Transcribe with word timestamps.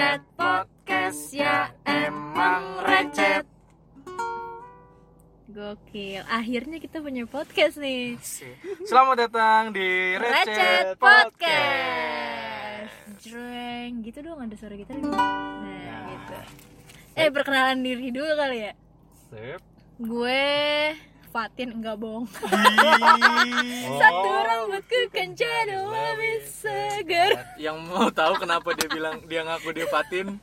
Recet 0.00 0.24
Podcast 0.32 1.28
ya 1.28 1.68
emang 1.84 2.80
recet. 2.88 3.44
Gokil, 5.52 6.24
akhirnya 6.24 6.80
kita 6.80 7.04
punya 7.04 7.28
podcast 7.28 7.76
nih. 7.76 8.16
Selamat 8.88 9.28
datang 9.28 9.76
di 9.76 10.16
Recet 10.16 10.56
Recet, 10.56 10.96
Podcast. 10.96 12.96
Jreng, 13.28 14.00
gitu 14.00 14.24
dong 14.24 14.40
ada 14.40 14.56
suara 14.56 14.72
gitar 14.80 14.96
gitu 14.96 15.12
Nah 15.12 16.00
gitu. 16.08 16.36
Eh 17.20 17.28
perkenalan 17.28 17.84
diri 17.84 18.08
dulu 18.08 18.32
kali 18.40 18.56
ya. 18.56 18.72
Sip. 19.28 19.60
Gue 20.00 20.96
Fatin 21.30 21.78
enggak 21.78 21.96
bohong 21.96 22.26
Oh. 22.30 23.98
Satu 24.00 24.30
rambutku 24.44 24.98
jadi 25.34 25.78
lebih 25.78 26.38
segar 26.46 27.30
Yang 27.56 27.76
mau 27.86 28.10
tahu 28.10 28.34
kenapa 28.42 28.74
dia 28.74 28.88
bilang 28.90 29.22
dia 29.24 29.46
ngaku 29.46 29.70
dia 29.72 29.86
Fatin, 29.88 30.36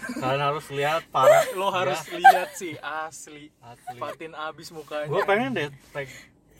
Kalian 0.00 0.40
harus 0.40 0.66
lihat 0.72 1.04
parah 1.12 1.44
lo 1.52 1.68
harus 1.68 2.00
lihat 2.08 2.56
sih 2.56 2.74
asli. 2.80 3.52
Asli. 3.60 3.98
Fatin 4.00 4.32
abis 4.32 4.72
mukanya. 4.72 5.12
Gue 5.12 5.22
pengen 5.28 5.52
deh 5.52 5.68
tag 5.92 6.08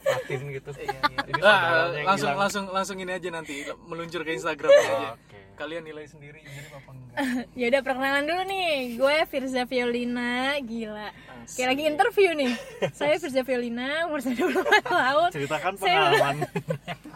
Fatin 0.00 0.40
gitu 0.52 0.70
Iya, 0.76 1.00
iya. 1.24 1.40
Ah, 1.40 1.88
yang 1.92 2.06
langsung 2.08 2.30
hilang. 2.32 2.40
langsung 2.44 2.64
langsung 2.68 2.96
ini 3.00 3.12
aja 3.16 3.28
nanti 3.32 3.64
meluncur 3.88 4.24
ke 4.24 4.36
Instagram 4.36 4.68
aja. 4.68 5.16
Oke 5.16 5.38
Kalian 5.60 5.84
nilai 5.84 6.08
sendiri 6.08 6.40
mirip 6.40 6.72
apa 6.72 6.90
enggak? 6.90 7.16
Ya 7.60 7.66
udah 7.68 7.80
perkenalan 7.80 8.24
dulu 8.24 8.42
nih 8.46 8.70
Gue 8.96 9.16
Firza 9.26 9.62
Violina 9.62 10.30
Gila 10.58 11.12
Asik. 11.36 11.52
Kayak 11.54 11.68
lagi 11.68 11.82
interview 11.84 12.30
nih 12.32 12.52
Saya 12.98 13.14
Firza 13.14 13.42
Violina 13.42 14.08
Umur 14.08 14.18
saya 14.18 14.40
24 14.40 14.56
tahun 14.86 15.28
Ceritakan 15.30 15.72
Saya- 15.76 15.84
pengalaman 16.00 16.36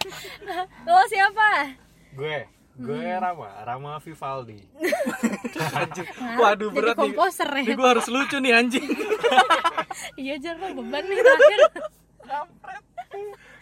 Lo 0.86 1.02
siapa? 1.08 1.50
Gue 2.12 2.36
Gue 2.74 3.00
Hmm. 3.00 3.22
Rama 3.22 3.48
Rama 3.64 3.92
Vivaldi 3.98 4.60
Anjing. 5.72 6.08
Waduh 6.36 6.68
Jadi 6.68 6.76
berat 6.76 6.96
nih. 6.98 7.14
ya 7.62 7.72
gue 7.72 7.88
harus 7.88 8.06
lucu 8.06 8.36
nih 8.36 8.50
anjing. 8.52 8.82
Iya 10.16 10.34
jangan 10.42 10.74
beban 10.74 11.02
nih 11.02 11.16
terakhir 11.16 11.60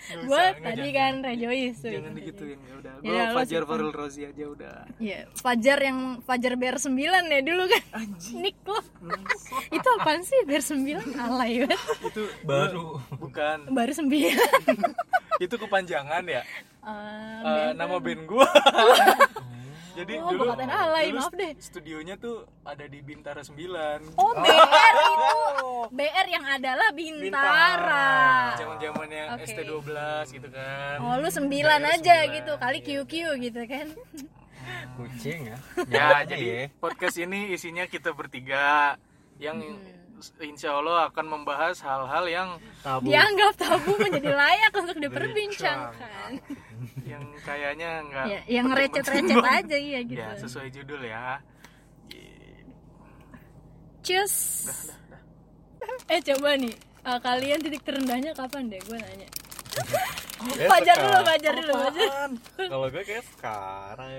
Gue 0.02 0.44
tadi 0.56 0.88
jangan. 0.88 1.14
kan 1.14 1.26
Rejoice 1.26 1.78
tuh. 1.78 1.90
Jangan 1.90 2.12
digituin 2.12 2.58
ya 2.58 2.74
udah. 2.76 2.92
Ya, 2.96 3.02
Gue 3.02 3.22
lo 3.24 3.34
Fajar. 3.36 3.62
Farul 3.64 3.92
Rozi 3.92 4.22
aja 4.24 4.44
udah. 4.46 4.76
Iya 4.96 5.20
Fajar 5.34 5.78
yang 5.80 5.98
Fajar 6.20 6.52
BR9 6.54 6.98
ya 7.24 7.40
dulu 7.40 7.62
kan 7.66 7.82
Anjing. 7.94 8.36
Nick 8.40 8.58
lo 8.62 8.78
Itu 9.70 9.88
apaan 9.94 10.20
sih 10.20 10.38
BR9 10.42 10.82
Alay 11.14 11.52
banget 11.62 11.80
Itu 12.04 12.22
Baru. 12.42 12.98
bukan. 13.12 13.68
Baru 13.68 13.92
9 13.92 14.10
Itu 15.38 15.54
kepanjangan 15.56 16.24
ya. 16.24 16.42
Eh, 16.82 17.40
Eh, 17.42 17.70
nama 17.72 17.96
band 17.96 18.22
gua. 18.24 18.46
Jadi 19.92 20.12
Oh, 20.16 20.30
dulu, 20.30 20.42
gua 20.42 20.54
katain 20.54 20.72
alay, 20.72 21.04
dulu 21.06 21.20
maaf 21.20 21.34
deh. 21.34 21.52
Studionya 21.54 22.14
tuh 22.16 22.36
ada 22.62 22.84
di 22.84 22.98
Bintara 22.98 23.40
9. 23.40 24.16
Oh 24.16 24.32
BR 24.34 24.94
itu 24.96 25.36
BR 25.90 26.26
yang 26.28 26.44
adalah 26.46 26.88
Bintara. 26.90 28.08
Zaman-zamannya 28.56 29.22
Oke. 29.36 29.44
ST12 29.44 29.90
gitu 30.32 30.48
kan. 30.48 30.96
Oh 30.98 31.14
lu 31.16 31.28
sembilan 31.28 31.78
Daerah 31.78 31.94
aja 31.94 32.14
sembilan, 32.18 32.34
gitu 32.34 32.52
kali 32.56 32.78
iya. 32.78 32.86
QQ 32.98 33.12
gitu 33.42 33.60
kan 33.64 33.86
Kucing 34.92 35.40
ya 35.44 35.56
Ya, 35.82 35.84
Nyamanya 35.88 36.24
jadi 36.26 36.46
ya. 36.46 36.64
podcast 36.78 37.16
ini 37.18 37.50
isinya 37.50 37.84
kita 37.84 38.12
bertiga 38.12 38.96
yang 39.36 39.58
Hmm. 39.58 40.01
Insya 40.42 40.78
Allah 40.78 41.10
akan 41.10 41.26
membahas 41.26 41.76
hal-hal 41.82 42.24
yang 42.30 42.48
Tabu. 42.82 43.10
Dianggap 43.10 43.54
tabu 43.58 43.92
menjadi 43.98 44.32
layak 44.34 44.72
untuk 44.74 44.98
diperbincangkan. 44.98 46.30
Yang 47.06 47.24
kayaknya 47.46 47.90
nggak 48.06 48.26
ya, 48.26 48.40
Yang 48.46 48.66
recet-recet 48.74 49.38
aja 49.42 49.76
iya 49.78 50.00
gitu. 50.02 50.22
Ya, 50.22 50.34
sesuai 50.38 50.68
judul 50.74 51.00
ya. 51.06 51.38
Cus. 54.02 54.34
Eh 56.10 56.20
coba 56.22 56.58
nih. 56.58 56.74
Eh, 57.02 57.18
Kalian 57.22 57.58
titik 57.62 57.82
terendahnya 57.82 58.30
kapan 58.34 58.70
deh? 58.70 58.78
Gue 58.86 58.98
nanya. 58.98 59.28
Ya, 60.58 60.66
sekarang. 60.66 60.98
dulu 60.98 61.18
Fajar 61.22 61.54
dulu. 61.54 61.74
Fajar 61.78 62.30
Kalau 62.66 62.86
gue 62.90 63.02
kayak 63.06 63.24
sekarang 63.30 64.10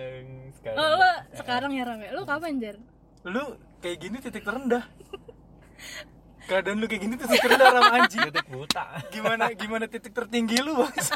Sekarang. 0.56 0.80
Oh 0.80 0.88
lo 0.88 1.12
sekarang 1.36 1.72
ya 1.76 1.84
Rame. 1.84 2.08
Lo 2.16 2.24
kapan 2.24 2.64
Jar? 2.64 2.76
Lu 3.28 3.60
kayak 3.84 3.98
gini 4.00 4.18
titik 4.24 4.44
terendah. 4.48 4.88
Keadaan 6.44 6.76
lu 6.76 6.86
kayak 6.86 7.02
gini 7.02 7.16
titik 7.16 7.40
terendah 7.40 7.70
ram 7.72 7.88
anjing. 7.94 8.20
Titik 8.26 8.48
buta 8.48 8.84
Gimana 9.08 9.44
gimana 9.54 9.86
titik 9.86 10.12
tertinggi 10.12 10.60
lu, 10.60 10.76
Bos? 10.78 11.08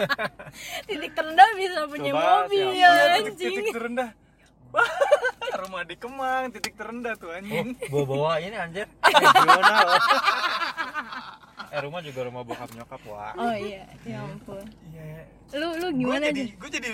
Titik 0.84 1.12
terendah 1.12 1.48
bisa 1.54 1.84
punya 1.86 2.12
Coba 2.12 2.24
mobil 2.42 2.66
siapa? 2.66 2.72
ya 2.74 2.88
Iya, 2.88 2.92
titik, 3.20 3.28
anjing 3.28 3.52
titik 3.52 3.74
terendah. 3.74 4.10
Rumah 5.58 5.84
di 5.84 5.96
Kemang, 5.96 6.44
titik 6.50 6.74
terendah 6.74 7.14
tuh 7.16 7.28
Oh, 7.28 7.36
anjing. 7.36 7.76
bawa 7.88 8.04
bawa 8.06 8.32
ini 8.38 8.56
anjir 8.56 8.88
Regional 9.04 9.88
Eh 11.68 11.80
rumah 11.82 12.00
juga 12.00 12.20
rumah 12.24 12.44
bokap 12.44 12.72
nyokap 12.72 13.02
wah 13.04 13.32
Oh 13.36 13.52
iya 13.52 13.84
Ya 14.04 14.24
ampun 14.24 14.64
Iya. 14.88 15.28
Lu 15.54 15.68
lu 15.78 15.88
gimana 15.94 16.30
nih? 16.30 16.54
gue 16.54 16.70
jadi 16.70 16.88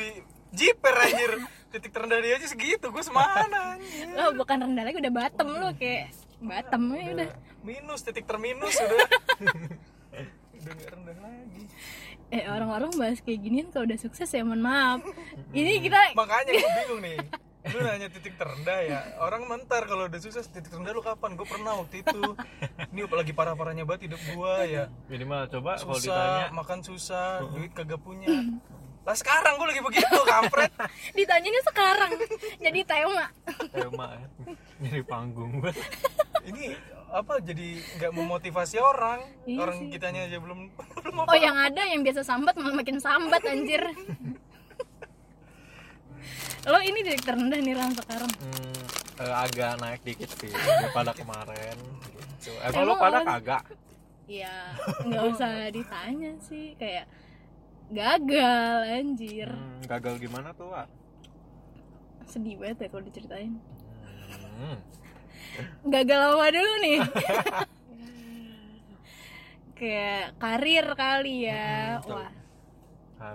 jiper 0.52 0.96
anjir. 0.96 1.32
Titik 1.70 1.90
terendah 1.90 2.18
dia 2.20 2.38
aja 2.38 2.46
segitu, 2.46 2.86
gue 2.88 3.02
semana 3.02 3.74
anjir. 3.74 4.06
Lo 4.12 4.34
bukan 4.34 4.58
rendah 4.60 4.84
lagi 4.84 4.98
udah 5.00 5.10
bottom 5.12 5.50
lo 5.52 5.70
kayak 5.74 6.14
bottom 6.44 6.84
ya 6.94 7.04
udah. 7.16 7.30
Minus, 7.64 8.00
titik 8.04 8.28
terminus 8.28 8.76
udah. 8.76 9.08
udah 10.60 10.74
gak 10.76 10.90
rendah 10.96 11.18
lagi. 11.24 11.64
Eh 12.34 12.44
orang-orang 12.50 12.92
bahas 12.98 13.20
kayak 13.24 13.40
ginian 13.40 13.68
kalau 13.72 13.88
udah 13.88 14.00
sukses 14.00 14.28
ya 14.28 14.44
mohon 14.44 14.62
maaf. 14.64 15.00
Ini 15.56 15.80
kita 15.80 16.18
Makanya 16.18 16.52
gue 16.52 16.70
bingung 16.84 17.02
nih. 17.04 17.20
Lu 17.64 17.80
nanya 17.80 18.12
titik 18.12 18.36
terendah 18.36 18.80
ya 18.84 19.00
Orang 19.24 19.48
mentar 19.48 19.88
kalau 19.88 20.12
udah 20.12 20.20
sukses 20.20 20.52
Titik 20.52 20.68
terendah 20.68 20.92
lu 20.92 21.00
kapan? 21.00 21.40
Gue 21.40 21.48
pernah 21.48 21.80
waktu 21.80 22.04
itu 22.04 22.20
Ini 22.92 23.08
lagi 23.08 23.32
parah-parahnya 23.32 23.88
banget 23.88 24.12
hidup 24.12 24.20
gue 24.20 24.54
ya 24.68 24.92
Minimal 25.08 25.48
coba 25.48 25.80
kalau 25.80 25.96
Susah, 25.96 26.04
ditanya 26.04 26.46
makan 26.52 26.80
susah, 26.84 27.28
duit 27.56 27.72
kagak 27.72 28.04
punya 28.04 28.52
Lah 29.04 29.14
sekarang 29.14 29.54
gue 29.56 29.68
lagi 29.68 29.82
begitu, 29.82 30.18
kampret 30.24 30.72
ditanyanya 31.18 31.62
sekarang 31.66 32.12
jadi 32.58 32.80
tema. 32.84 33.26
tema 33.70 34.08
ya 34.14 34.28
Nyari 34.80 35.04
panggung 35.04 35.60
gue 35.60 35.72
Ini 36.50 36.76
apa 37.10 37.38
jadi 37.40 37.68
nggak 37.94 38.12
memotivasi 38.12 38.78
orang 38.78 39.22
Iya 39.44 39.60
Orang 39.60 39.78
sih. 39.78 39.88
kitanya 39.90 40.24
aja 40.24 40.38
belum 40.38 40.72
belum 41.04 41.16
Oh 41.22 41.36
yang 41.36 41.54
ada 41.54 41.84
yang 41.84 42.00
biasa 42.02 42.22
sambat 42.22 42.56
malah 42.56 42.76
makin 42.76 42.98
sambat 42.98 43.44
anjir. 43.44 43.84
Lo 46.64 46.80
ini 46.80 47.04
titik 47.04 47.22
terendah 47.22 47.60
nih 47.60 47.76
Ram 47.76 47.92
sekarang. 47.92 48.32
hmm, 48.32 48.84
eh, 49.20 49.34
agak 49.38 49.72
naik 49.78 50.02
dikit 50.02 50.32
sih 50.34 50.48
daripada 50.48 51.12
kemarin 51.12 51.76
gitu. 52.40 52.56
Emang, 52.62 52.82
lu 52.82 52.88
Emang 52.90 52.98
pada 52.98 53.18
awalnya- 53.18 53.28
kagak? 53.36 53.64
Ya 54.24 54.56
nggak 55.04 55.24
usah 55.30 55.52
ditanya 55.70 56.32
sih 56.40 56.72
kayak 56.74 57.04
gagal 57.90 58.78
anjir. 58.94 59.50
Hmm, 59.50 59.82
gagal 59.84 60.16
gimana 60.18 60.54
tuh, 60.54 60.70
Wak? 60.70 60.88
Sedih 62.24 62.56
banget 62.56 62.78
ya 62.80 62.88
kalau 62.88 63.04
diceritain. 63.04 63.54
Hmm. 64.54 64.78
gagal 65.86 66.18
apa 66.32 66.50
dulu 66.50 66.74
nih 66.80 66.98
kayak 69.76 70.34
karir 70.38 70.86
kali 70.94 71.46
ya 71.46 72.00
Hmm, 72.00 72.10
wah 72.12 72.32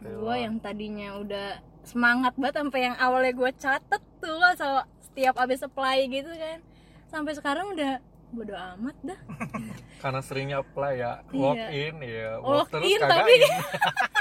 gue 0.01 0.35
yang 0.37 0.57
tadinya 0.59 1.17
udah 1.17 1.49
semangat 1.83 2.35
banget 2.35 2.55
sampai 2.59 2.81
yang 2.83 2.97
awalnya 2.97 3.33
gue 3.33 3.51
catet 3.55 4.03
tuh 4.19 4.35
loh 4.35 4.53
so, 4.53 4.67
setiap 5.01 5.39
abis 5.39 5.63
apply 5.63 6.07
gitu 6.07 6.29
kan 6.29 6.59
sampai 7.07 7.33
sekarang 7.33 7.73
udah 7.73 8.03
bodo 8.29 8.53
amat 8.77 8.97
dah 9.05 9.21
karena 10.03 10.21
seringnya 10.21 10.57
apply 10.59 10.93
ya 10.95 11.13
Iya. 11.25 11.39
walk 11.39 11.63
in 11.73 11.95
ya 12.03 12.31
walk, 12.37 12.47
Walk 12.47 12.69
terus 12.69 12.85
in, 12.85 12.99
kagak 12.99 13.11
tapi- 13.17 13.39
in. 13.39 13.49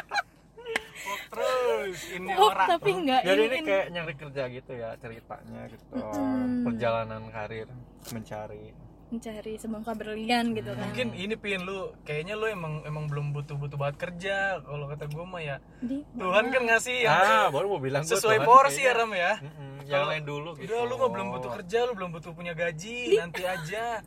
Ini 1.93 2.31
oh 2.35 2.49
orang 2.51 2.67
tapi 2.67 2.89
enggak 2.91 3.21
jadi 3.23 3.43
ini 3.43 3.47
ini 3.47 3.59
kayak 3.67 3.85
nyari 3.93 4.13
kerja 4.17 4.43
gitu 4.51 4.71
ya 4.75 4.89
ceritanya 4.99 5.61
gitu. 5.71 5.95
Mm-mm. 5.95 6.65
perjalanan 6.67 7.21
karir 7.31 7.69
mencari. 8.11 8.65
Mencari 9.07 9.55
semangka 9.55 9.95
berlian 9.95 10.51
gitu 10.51 10.75
kan. 10.75 10.83
Mungkin 10.83 11.15
ini 11.15 11.35
pin 11.39 11.63
lu 11.63 11.95
kayaknya 12.03 12.35
lu 12.35 12.43
emang 12.51 12.83
emang 12.83 13.07
belum 13.07 13.31
butuh-butuh 13.31 13.79
banget 13.79 13.97
kerja. 14.03 14.59
Kalau 14.59 14.85
kata 14.91 15.07
gue 15.07 15.23
mah 15.23 15.39
ya 15.39 15.57
di 15.79 16.03
Tuhan 16.19 16.45
kan 16.51 16.61
ngasih 16.67 16.95
yang 17.07 17.15
ah 17.15 17.47
baru 17.47 17.71
mau 17.71 17.79
bilang 17.79 18.03
sesuai 18.03 18.43
Tuhan 18.43 18.47
porsi 18.51 18.83
ya 18.83 18.91
Ram 18.91 19.11
ya. 19.15 19.39
Mm-mm, 19.39 19.87
yang 19.87 20.11
lain 20.11 20.23
dulu 20.27 20.59
gitu. 20.59 20.67
Udah 20.67 20.79
lu 20.83 20.95
mah 20.99 21.09
belum 21.09 21.27
butuh 21.39 21.51
kerja, 21.55 21.87
lu 21.87 21.95
belum 21.95 22.11
butuh 22.19 22.35
punya 22.35 22.51
gaji, 22.51 23.15
nanti 23.15 23.47
aja. 23.47 24.03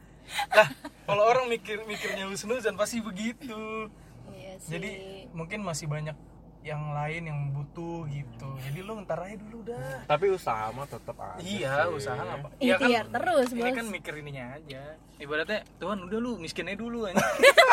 Lah, 0.53 0.69
kalau 1.09 1.25
orang 1.26 1.49
mikir 1.49 1.83
mikirnya 1.88 2.29
husnuzan 2.29 2.76
pasti 2.76 3.00
begitu. 3.00 3.88
iya 4.37 4.61
sih. 4.61 4.76
Jadi 4.76 4.91
mungkin 5.33 5.65
masih 5.65 5.88
banyak 5.88 6.15
yang 6.61 6.93
lain 6.93 7.23
yang 7.25 7.41
butuh 7.57 8.05
gitu. 8.12 8.49
Jadi 8.69 8.79
lu 8.85 9.01
ntar 9.05 9.25
aja 9.25 9.37
dulu 9.41 9.65
dah. 9.65 10.05
tapi 10.05 10.29
usaha 10.29 10.69
mah 10.77 10.85
tetap 10.85 11.17
ada 11.17 11.41
Iya, 11.41 11.89
sih. 11.89 11.97
usaha 12.05 12.21
apa? 12.21 12.49
ikhtiar 12.61 13.07
terus 13.09 13.49
Ini 13.57 13.61
bos 13.65 13.77
kan 13.81 13.87
mikir 13.89 14.12
ininya 14.21 14.61
aja. 14.61 14.83
Ibaratnya, 15.17 15.65
Tuhan 15.81 15.99
udah 16.05 16.19
lu 16.21 16.37
miskinnya 16.37 16.77
dulu 16.77 17.09
aja. 17.09 17.17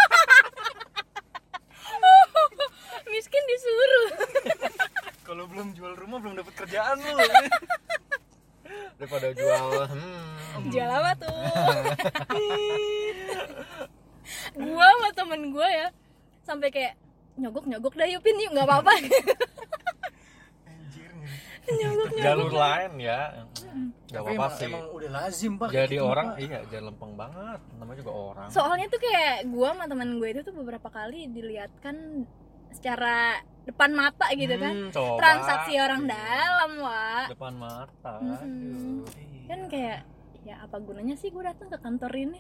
miskin 3.18 3.44
disuruh 3.50 4.10
kalau 5.28 5.44
belum 5.50 5.74
jual 5.74 5.98
rumah 5.98 6.22
belum 6.22 6.38
dapat 6.38 6.54
kerjaan 6.54 7.01
lu. 7.01 7.18
daripada 9.01 9.28
jual 9.34 9.66
hmm. 9.89 10.69
jual 10.69 10.89
apa 10.89 11.12
tuh 11.18 11.39
gua 14.69 14.86
sama 14.86 15.10
temen 15.18 15.42
gua 15.50 15.68
ya 15.69 15.88
sampai 16.45 16.69
kayak 16.69 16.94
nyogok 17.38 17.66
nyogok 17.69 17.94
dah 17.94 18.07
yuk 18.10 18.22
pin 18.22 18.38
yuk 18.38 18.51
nggak 18.54 18.68
apa-apa. 18.68 18.92
Ngeri. 18.98 19.12
nyogok 21.68 22.10
jalur 22.16 22.51
lain 22.54 22.92
ya. 22.98 23.19
Nggak 24.07 24.22
apa-apa 24.24 24.39
emang, 24.39 24.51
sih. 24.56 24.68
emang 24.72 24.86
udah 24.95 25.10
lazim 25.12 25.51
pak. 25.60 25.69
Jadi 25.69 25.95
gitu, 26.00 26.07
orang 26.07 26.28
Pak. 26.31 26.39
iya 26.39 26.60
jangan 26.72 26.86
lempeng 26.89 27.13
banget. 27.13 27.60
Namanya 27.75 27.98
juga 28.00 28.13
orang. 28.16 28.48
Soalnya 28.48 28.86
tuh 28.88 29.00
kayak 29.04 29.36
gua 29.51 29.68
sama 29.75 29.86
temen 29.86 30.10
gue 30.16 30.30
itu 30.31 30.42
tuh 30.48 30.54
beberapa 30.56 30.88
kali 30.88 31.19
dilihatkan 31.28 31.95
secara 32.72 33.44
depan 33.68 33.92
mata 33.92 34.31
gitu 34.31 34.56
kan. 34.56 34.74
Hmm, 34.74 34.92
coba. 34.95 35.19
transaksi 35.19 35.74
orang 35.75 36.01
Iya. 36.07 36.12
dalam 36.16 36.72
wa 36.80 37.07
depan 37.28 37.54
mata 37.60 38.13
aduh. 38.16 39.04
kan 39.44 39.60
kayak 39.68 40.00
ya 40.48 40.56
apa 40.63 40.80
gunanya 40.80 41.19
sih 41.19 41.28
gue 41.28 41.44
datang 41.44 41.68
ke 41.68 41.75
kantor 41.75 42.12
ini 42.16 42.39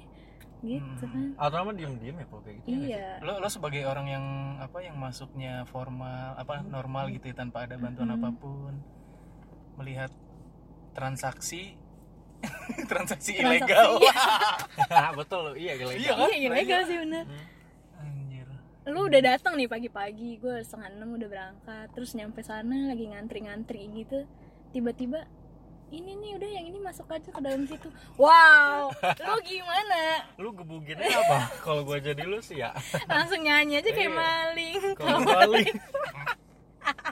gitu 0.59 1.03
kan. 1.03 1.27
Atau 1.35 1.55
nama 1.57 1.71
diem 1.71 1.93
diem 1.97 2.15
ya 2.15 2.25
kalau 2.25 2.41
kayak 2.41 2.55
gitu 2.59 2.67
ya 2.67 2.77
iya. 2.79 3.07
Lo 3.21 3.37
lo 3.37 3.47
sebagai 3.47 3.83
orang 3.83 4.07
yang 4.07 4.25
apa 4.57 4.77
yang 4.79 4.95
masuknya 4.95 5.65
formal 5.65 6.33
apa 6.33 6.61
normal 6.61 7.09
gitu 7.09 7.27
ya, 7.27 7.35
tanpa 7.35 7.63
ada 7.63 7.75
bantuan 7.75 8.07
Hmm. 8.07 8.17
apa 8.17 8.29
pun 8.33 8.73
melihat 9.75 10.09
transaksi 10.91 11.77
transaksi 12.91 13.33
Transaksi, 13.33 13.41
ilegal. 13.41 13.97
betul 15.19 15.39
loh 15.43 15.55
iya 15.55 15.73
ilegal. 15.73 15.97
Iya 15.97 16.11
kan? 16.13 16.29
iya 16.29 16.47
ilegal 16.47 16.81
sih 16.83 16.97
bener. 16.97 17.25
Anjir. 17.97 18.47
Lu 18.87 18.99
udah 19.05 19.21
datang 19.21 19.53
nih 19.55 19.65
pagi-pagi 19.65 20.37
gue 20.37 20.55
setengah 20.61 20.89
enam 20.91 21.17
udah 21.17 21.27
berangkat 21.27 21.87
terus 21.93 22.13
nyampe 22.13 22.41
sana 22.41 22.89
lagi 22.89 23.09
ngantri-ngantri 23.09 23.89
gitu 23.93 24.25
tiba-tiba 24.69 25.25
ini 25.87 26.11
nih 26.13 26.31
udah 26.35 26.49
yang 26.51 26.65
ini 26.67 26.77
masuk 26.77 27.07
aja 27.07 27.27
ke 27.27 27.39
dalam 27.39 27.63
situ. 27.63 27.87
Wow 28.15 28.91
lu 29.17 29.35
gimana? 29.41 30.01
Lu 30.35 30.49
gebuginnya 30.51 31.07
apa? 31.17 31.37
Kalau 31.65 31.81
gua 31.83 31.97
jadi 31.97 32.21
lu 32.21 32.37
sih 32.39 32.59
ya. 32.59 32.75
Langsung 33.07 33.39
nyanyi 33.39 33.79
aja 33.79 33.89
kayak 33.89 34.05
Iya. 34.05 34.15
maling. 34.15 34.79
Kalau 34.95 35.51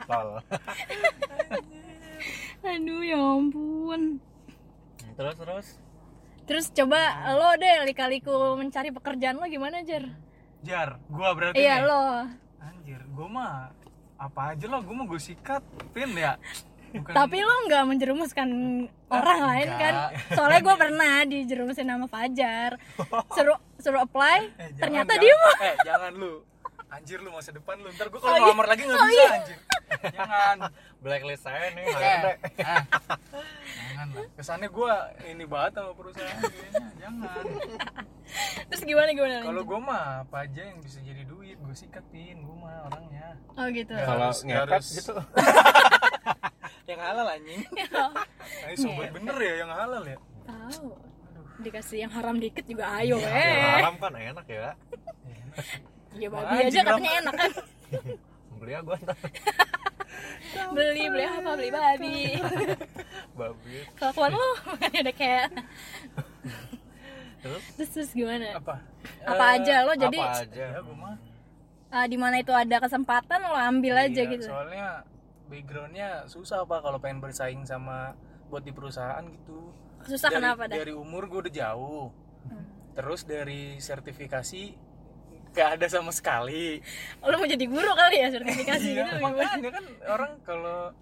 Tol. 0.05 0.29
aduh 2.65 3.01
ya 3.01 3.19
ampun. 3.19 4.01
Terus 5.15 5.35
terus? 5.35 5.67
Terus 6.45 6.65
coba 6.71 6.99
lo 7.33 7.55
deh 7.55 7.83
lika-liku 7.85 8.55
mencari 8.55 8.89
pekerjaan 8.91 9.35
lo 9.35 9.45
gimana 9.45 9.81
Jer? 9.81 10.05
jar 10.65 10.97
gua 11.07 11.29
berarti 11.37 11.61
iya 11.61 11.77
nih. 11.77 11.85
lo. 11.85 12.03
Anjir 12.59 13.01
gua 13.13 13.27
mah 13.29 13.53
apa 14.17 14.41
aja 14.51 14.65
lo 14.65 14.81
gua 14.81 14.95
mau 14.95 15.05
gue 15.05 15.19
sikat 15.19 15.61
pin 15.91 16.11
ya 16.11 16.35
Bukan- 16.97 17.13
tapi 17.13 17.37
lo 17.39 17.55
nggak 17.65 17.83
menjerumuskan 17.85 18.49
orang 19.07 19.39
lain 19.43 19.69
kan? 19.71 19.95
soalnya 20.29 20.61
gue 20.61 20.75
pernah 20.75 21.15
dijerumusin 21.23 21.85
sama 21.85 22.05
Fajar. 22.05 22.71
Suruh 23.35 23.55
suruh 23.77 24.01
apply 24.01 24.39
Eh, 24.55 24.71
jangan, 24.71 24.79
ternyata 24.79 25.11
jangan. 25.11 25.21
dia 25.21 25.33
mau. 25.35 25.53
Eh 25.59 25.75
jangan 25.83 26.11
lu. 26.13 26.33
Anjir 26.87 27.19
lu 27.19 27.29
masa 27.29 27.51
depan 27.51 27.75
lu. 27.77 27.91
Ntar 27.91 28.07
gua 28.07 28.17
Oh, 28.17 28.23
kalau 28.23 28.33
iya. 28.33 28.43
ngelamar 28.45 28.67
lagi 28.67 28.81
nggak 28.81 28.95
Oh, 28.95 29.05
bisa 29.05 29.15
iya. 29.17 29.29
anjir. 29.33 29.57
Jangan. 30.07 30.57
Blacklist 30.97 31.43
saya 31.43 31.67
nih 31.69 31.83
Eh, 31.83 31.93
HRD 31.93 32.27
ah. 32.57 32.83
jangan 33.85 34.07
lah. 34.09 34.25
Kesannya 34.33 34.69
gua 34.69 34.93
ini 35.23 35.43
banget 35.43 35.71
sama 35.75 35.91
perusahaan 35.91 36.41
jangan. 36.95 37.43
Terus 38.65 38.81
gimana 38.83 39.09
gimana 39.11 39.33
kalau 39.43 39.61
gua 39.63 39.79
mah 39.79 40.03
apa 40.23 40.37
aja 40.41 40.61
yang 40.63 40.79
bisa 40.79 40.97
jadi 40.99 41.23
duit 41.23 41.57
gua 41.57 41.73
sikatin 41.73 42.41
gua 42.41 42.55
mah 42.59 42.75
orangnya. 42.85 43.27
Oh 43.51 43.67
gitu. 43.69 43.93
Kalau 43.93 44.25
Harus- 44.25 44.41
ngepet 44.41 44.71
harus. 44.71 44.87
gitu 44.95 45.13
yang 46.85 47.01
halal 47.01 47.25
anjing. 47.25 47.61
Ayo 48.65 48.75
sobat 48.77 49.09
bener 49.09 49.35
ya 49.41 49.53
yang 49.65 49.71
halal 49.73 50.03
ya? 50.05 50.17
Tahu. 50.45 50.87
Dikasih 51.55 51.97
yang 52.05 52.11
haram 52.11 52.35
dikit 52.35 52.67
juga 52.67 52.83
ayo 52.99 53.15
yang 53.15 53.31
eh. 53.31 53.79
haram 53.79 53.95
kan 53.95 54.11
enak 54.13 54.45
ya. 54.45 54.75
Ya 56.13 56.27
babi 56.27 56.55
aja 56.67 56.79
katanya 56.83 57.11
enak 57.23 57.35
kan? 57.39 57.51
Beli 58.59 58.71
ya 58.71 58.79
gua 58.83 58.97
ntar 58.99 59.17
beli 60.71 61.03
beli 61.11 61.23
apa? 61.27 61.51
Beli 61.55 61.69
babi. 61.71 62.15
Babi. 63.39 63.75
Kelakuan 63.99 64.31
lo 64.31 64.47
ada 64.79 65.11
kayak 65.11 65.47
terus? 67.43 67.63
Terus 67.75 67.89
terus 67.91 68.09
gimana? 68.11 68.55
Apa? 68.55 68.75
Apa 69.27 69.43
Eh, 69.43 69.55
aja 69.59 69.75
lo 69.83 69.93
jadi? 69.95 70.19
apa 70.23 70.39
aja? 70.43 70.65
Ya 70.75 70.79
gua 70.79 70.95
mah. 70.95 71.15
Ah, 71.91 72.05
di 72.07 72.15
mana 72.15 72.39
itu 72.39 72.51
ada 72.51 72.79
kesempatan 72.79 73.39
lo 73.43 73.55
ambil 73.55 73.95
aja 73.95 74.21
Iya, 74.23 74.31
gitu. 74.35 74.47
soalnya 74.47 75.03
backgroundnya 75.47 76.25
susah 76.25 76.65
pak 76.65 76.81
kalau 76.81 76.97
pengen 76.97 77.21
bersaing 77.21 77.63
sama 77.65 78.17
buat 78.49 78.61
di 78.65 78.73
perusahaan 78.73 79.23
gitu. 79.25 79.73
Susah 80.05 80.29
dari, 80.29 80.37
kenapa 80.41 80.69
dah 80.69 80.77
dari 80.77 80.93
umur 80.93 81.25
gue 81.29 81.49
udah 81.49 81.53
jauh. 81.53 82.07
Hmm. 82.45 82.61
terus 82.93 83.25
dari 83.25 83.81
sertifikasi 83.81 84.77
gak 85.55 85.79
ada 85.79 85.87
sama 85.89 86.11
sekali. 86.13 86.77
Lo 87.23 87.35
mau 87.39 87.47
jadi 87.49 87.65
guru 87.65 87.89
kali 87.95 88.21
ya 88.21 88.27
sertifikasi 88.29 88.85
iya 88.85 89.01
gitu 89.07 89.15
makanya 89.23 89.71
kan 89.73 89.85
orang 90.05 90.31
kalau 90.45 90.93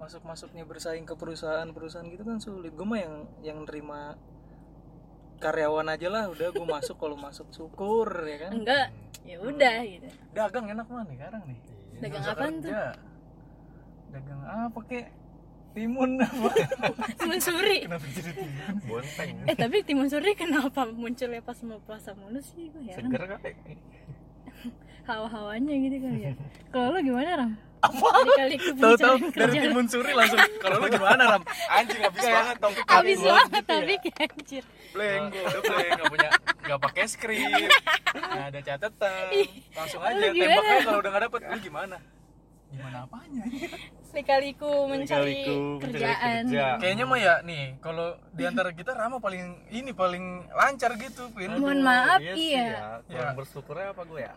masuk 0.00 0.26
masuknya 0.26 0.66
bersaing 0.66 1.06
ke 1.06 1.14
perusahaan-perusahaan 1.14 2.08
gitu 2.10 2.24
kan 2.26 2.42
sulit. 2.42 2.74
Gue 2.74 2.82
mah 2.88 2.98
yang 2.98 3.14
yang 3.44 3.58
nerima 3.62 4.18
karyawan 5.38 5.94
aja 5.94 6.08
lah 6.10 6.24
udah 6.30 6.50
gue 6.50 6.66
masuk 6.66 6.96
kalau 6.98 7.14
masuk 7.14 7.46
syukur 7.54 8.08
ya 8.26 8.48
kan? 8.48 8.52
Enggak 8.58 8.86
ya 9.22 9.36
udah 9.38 9.76
gitu. 9.86 10.08
Dagang 10.34 10.66
enak 10.66 10.86
mah 10.90 11.04
nih 11.06 11.16
sekarang 11.20 11.42
nih. 11.46 11.58
Dagang 12.02 12.22
apaan 12.26 12.54
tuh. 12.58 12.72
Dagang 14.12 14.42
apa 14.44 14.80
kek? 14.84 15.06
Timun 15.72 16.20
apa? 16.20 16.48
Timun 17.18 17.40
suri. 17.40 17.88
Kenapa 17.88 18.04
jadi 18.12 18.30
timun? 18.36 18.76
Bonteng. 18.84 19.30
Eh 19.48 19.56
tapi 19.56 19.76
timun 19.80 20.08
suri 20.12 20.36
kenapa 20.36 20.84
munculnya 20.84 21.40
pas 21.40 21.56
mau 21.64 21.80
puasa 21.80 22.12
mulu 22.12 22.44
sih? 22.44 22.68
Gue 22.68 22.92
ya 22.92 23.00
seger 23.00 23.24
kali. 23.24 23.56
Hawa-hawanya 25.08 25.72
gitu 25.72 25.96
kali 25.96 26.20
ya. 26.28 26.32
Kalau 26.68 26.92
lo 26.92 27.00
gimana 27.00 27.30
ram? 27.40 27.52
Apa? 27.82 28.08
Kali 28.38 28.54
tahu 28.78 28.94
tahu 28.94 29.16
dari 29.32 29.56
timun 29.64 29.86
suri 29.88 30.12
langsung. 30.12 30.38
Kalau 30.60 30.76
lu 30.76 30.86
gimana 30.92 31.22
ram? 31.24 31.42
Anjing 31.72 32.00
habis 32.04 32.22
banget 32.22 32.56
topik 32.60 32.84
abis 32.86 33.18
gua 33.18 33.32
banget 33.32 33.48
gitu 33.48 33.56
ya. 33.56 33.64
tapi 33.66 33.94
anjir. 34.12 34.64
Blank 34.92 35.24
gua 35.32 35.42
udah 35.42 35.62
blank 35.64 35.88
nggak 35.88 36.10
punya 36.12 36.28
nggak 36.62 36.80
pakai 36.84 37.04
skrip. 37.08 37.48
Nggak 38.12 38.46
ada 38.52 38.60
catatan. 38.60 39.24
Langsung 39.72 40.00
aja 40.04 40.20
Lu 40.20 40.26
gimana? 40.30 40.52
tembak 40.52 40.64
aja 40.68 40.84
kalau 40.84 41.00
udah 41.00 41.10
nggak 41.10 41.24
dapet. 41.26 41.40
Lu 41.48 41.58
gimana 41.64 41.96
gimana 42.72 43.04
apanya 43.04 43.44
lika-liku 44.10 44.70
mencari 44.86 45.44
Lika-liku 45.44 45.56
mencari 45.76 45.92
kerjaan 45.92 46.42
kerja. 46.46 46.66
kayaknya 46.76 47.04
mah 47.04 47.18
ya 47.18 47.34
nih 47.42 47.64
kalau 47.78 48.06
di 48.30 48.42
antara 48.42 48.70
kita 48.70 48.92
Rama 48.92 49.16
paling 49.18 49.40
ini 49.70 49.92
paling 49.92 50.24
lancar 50.50 50.96
gitu 50.96 51.28
Pin 51.30 51.52
Mohon 51.54 51.80
maaf, 51.82 52.18
sih 52.18 52.52
iya. 52.52 52.64
ya. 52.66 52.88
Kurang 53.06 53.24
Ya. 53.26 53.32
bersyukurnya 53.34 53.86
apa 53.88 54.02
gue 54.02 54.20
ya? 54.20 54.32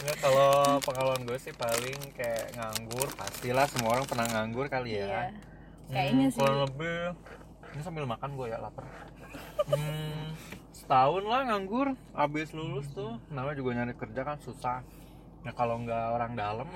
Enggak 0.00 0.18
kalau 0.24 0.50
pengalaman 0.80 1.22
gue 1.24 1.38
sih 1.38 1.52
paling 1.52 1.98
kayak 2.12 2.54
nganggur 2.54 3.06
pastilah 3.12 3.66
semua 3.66 3.90
orang 3.92 4.04
pernah 4.04 4.26
nganggur 4.28 4.66
kali 4.66 4.98
ya. 4.98 5.06
iya 5.06 5.22
kayaknya 5.86 6.26
sih 6.30 6.38
Kurang 6.38 6.58
lebih 6.64 6.96
ini 7.70 7.82
sambil 7.82 8.04
makan 8.04 8.30
gue 8.34 8.46
ya 8.48 8.58
lapar. 8.58 8.86
Hmm, 9.64 10.30
setahun 10.70 11.22
lah 11.22 11.42
nganggur, 11.44 11.86
abis 12.12 12.52
lulus 12.52 12.86
tuh, 12.88 13.18
namanya 13.28 13.56
juga 13.56 13.70
nyari 13.74 13.94
kerja 13.94 14.20
kan 14.22 14.38
susah. 14.38 14.78
Ya 15.44 15.52
kalau 15.52 15.76
nggak 15.76 16.04
orang 16.10 16.32
dalam, 16.34 16.68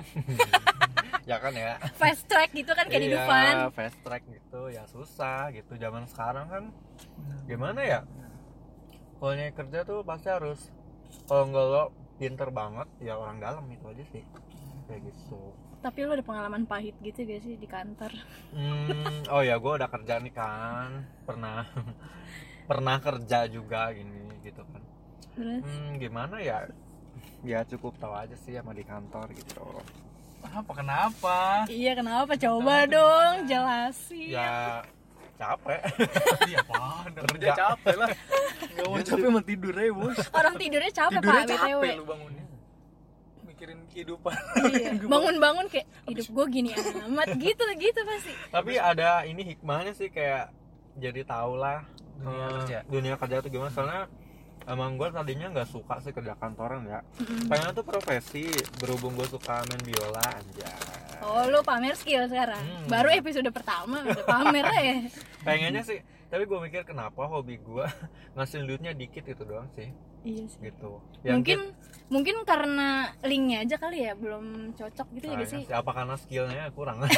ya 1.29 1.41
kan 1.41 1.53
ya. 1.53 1.81
fast 1.97 2.29
track 2.29 2.53
gitu 2.53 2.69
kan 2.71 2.85
kayak 2.85 3.01
di 3.01 3.09
Iya, 3.09 3.25
Dufan. 3.25 3.53
fast 3.73 3.97
track 3.99 4.23
gitu. 4.29 4.61
Ya 4.69 4.85
susah 4.85 5.49
gitu. 5.49 5.73
Zaman 5.73 6.05
sekarang 6.05 6.45
kan 6.47 6.63
gimana 7.45 7.81
ya? 7.81 7.99
Kalau 9.17 9.33
nyari 9.33 9.51
kerja 9.51 9.79
tuh 9.83 10.05
pasti 10.05 10.29
harus 10.29 10.69
kalau 11.25 11.49
nggak 11.49 11.65
lo 11.65 11.83
pinter 12.15 12.49
banget 12.51 12.87
ya 13.01 13.17
orang 13.17 13.41
dalam 13.41 13.65
itu 13.67 13.85
aja 13.89 14.05
sih. 14.13 14.23
Kayak 14.85 15.09
gitu. 15.09 15.41
Tapi 15.79 16.03
lo 16.03 16.11
ada 16.13 16.21
pengalaman 16.21 16.67
pahit 16.67 16.93
gitu 16.99 17.23
gak 17.23 17.39
sih 17.39 17.55
di 17.55 17.63
kantor? 17.63 18.11
Hmm, 18.51 19.23
oh 19.31 19.39
ya 19.39 19.55
gue 19.55 19.73
udah 19.79 19.89
kerja 19.89 20.19
nih 20.19 20.33
kan. 20.35 21.07
Pernah 21.25 21.65
pernah 22.69 23.01
kerja 23.01 23.49
juga 23.49 23.89
gini 23.95 24.29
gitu 24.43 24.61
kan. 24.61 24.83
Terus? 25.33 25.63
Hmm, 25.63 25.95
gimana 25.97 26.37
ya 26.37 26.67
ya 27.41 27.63
cukup 27.63 27.95
tahu 27.97 28.13
aja 28.13 28.35
sih 28.35 28.55
sama 28.55 28.71
di 28.75 28.83
kantor 28.83 29.27
gitu. 29.33 29.63
Apa 30.39 30.71
kenapa? 30.71 31.37
Iya 31.67 31.91
kenapa? 31.95 32.33
Coba 32.35 32.87
dong 32.87 33.47
jelasin. 33.47 34.35
Ya 34.35 34.83
capek. 35.39 35.79
Iya 36.49 36.57
apaan? 36.65 37.09
Kerja. 37.15 37.31
kerja 37.31 37.51
capek 37.55 37.95
lah. 37.95 38.09
Nggak 38.75 38.87
mau 38.87 38.99
capek 39.03 39.27
mau 39.31 39.43
tidur 39.43 39.73
aja 39.75 39.91
bos. 39.95 40.17
Orang 40.35 40.53
tidurnya 40.59 40.91
capek 40.91 41.19
tidurnya 41.19 41.43
pak 41.43 41.47
btw 41.47 41.63
capek 41.79 41.93
lu 41.95 42.05
bangunnya. 42.07 42.43
Mikirin 43.47 43.79
kehidupan. 43.91 44.33
Iya. 44.71 44.89
bangun-bangun 45.13 45.65
kayak 45.71 45.87
hidup 46.07 46.27
gue 46.27 46.45
gini 46.51 46.69
amat. 47.07 47.27
Gitu 47.39 47.63
gitu 47.79 47.99
pasti. 48.03 48.33
Tapi 48.51 48.73
ada 48.75 49.23
ini 49.23 49.41
hikmahnya 49.55 49.93
sih 49.95 50.11
kayak 50.11 50.51
jadi 50.99 51.23
tau 51.23 51.55
lah 51.55 51.83
Dunia 52.19 52.35
eh, 52.43 52.51
kerja. 52.51 52.77
dunia 52.91 53.13
kerja 53.15 53.35
tuh 53.39 53.49
gimana. 53.51 53.71
Soalnya 53.71 54.01
emang 54.69 54.95
gue 54.95 55.09
tadinya 55.09 55.49
nggak 55.49 55.69
suka 55.73 55.97
sih 55.99 56.13
kerja 56.13 56.37
kantoran 56.37 56.85
ya. 56.85 57.01
Pengen 57.49 57.73
tuh 57.73 57.83
profesi 57.83 58.45
berhubung 58.77 59.17
gue 59.17 59.25
suka 59.25 59.65
main 59.65 59.81
biola 59.81 60.21
aja 60.21 60.71
oh 61.23 61.43
lu 61.51 61.59
pamer 61.63 61.95
skill 61.95 62.25
sekarang? 62.27 62.61
Hmm. 62.63 62.87
baru 62.87 63.09
episode 63.11 63.49
pertama 63.51 64.03
udah 64.03 64.25
pamer 64.25 64.65
ya? 64.79 64.95
Pengennya 65.47 65.83
sih 65.83 65.99
tapi 66.29 66.45
gue 66.45 66.59
mikir 66.61 66.85
kenapa 66.85 67.25
hobi 67.25 67.57
gue 67.57 67.85
ngasih 68.37 68.65
duitnya 68.65 68.93
dikit 68.93 69.25
itu 69.25 69.43
doang 69.43 69.67
sih. 69.73 69.89
Iya 70.19 70.45
sih. 70.51 70.59
Gitu. 70.67 70.91
Mungkin 71.25 71.59
mungkin 72.11 72.35
karena 72.43 73.13
linknya 73.23 73.63
aja 73.63 73.75
kali 73.79 74.03
ya 74.03 74.13
belum 74.17 74.75
cocok 74.75 75.07
gitu 75.15 75.25
ya 75.31 75.39
Kayaknya 75.39 75.47
gak 75.47 75.53
sih? 75.53 75.63
apa 75.71 75.91
karena 75.95 76.15
skillnya 76.19 76.63
kurang? 76.73 76.97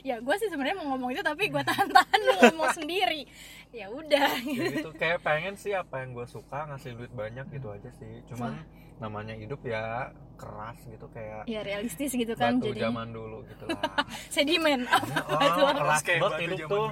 Ya 0.00 0.16
gue 0.16 0.34
sih 0.40 0.48
sebenarnya 0.48 0.80
mau 0.80 0.96
ngomong 0.96 1.12
itu 1.12 1.20
tapi 1.20 1.52
gue 1.52 1.60
tahan-tahan 1.60 2.18
lu 2.24 2.32
ngomong 2.40 2.72
sendiri 2.72 3.28
ya 3.74 3.90
udah 3.90 4.30
ya 4.38 4.70
gitu. 4.70 4.90
kayak 4.94 5.18
pengen 5.20 5.58
sih 5.58 5.74
apa 5.74 6.06
yang 6.06 6.14
gue 6.14 6.26
suka 6.30 6.70
ngasih 6.70 6.94
duit 6.94 7.10
banyak 7.10 7.42
gitu 7.50 7.74
aja 7.74 7.90
sih. 7.98 8.22
Cuman 8.30 8.54
namanya 9.02 9.34
hidup 9.34 9.58
ya 9.66 10.14
keras 10.38 10.78
gitu 10.86 11.06
kayak 11.10 11.42
ya 11.50 11.66
realistis 11.66 12.14
gitu 12.14 12.34
kan 12.34 12.62
batu 12.62 12.70
jadi. 12.70 12.86
zaman 12.86 13.10
dulu 13.10 13.42
gitu 13.50 13.66
lah. 13.66 13.82
Sedimen. 14.34 14.86
Oh, 15.26 15.38
Batu 15.42 15.60
apa? 15.60 15.72
keras 15.74 16.00
Kayak 16.02 16.20
batu 16.22 16.40
hidup 16.40 16.58
zaman 16.62 16.70
tuh. 16.70 16.88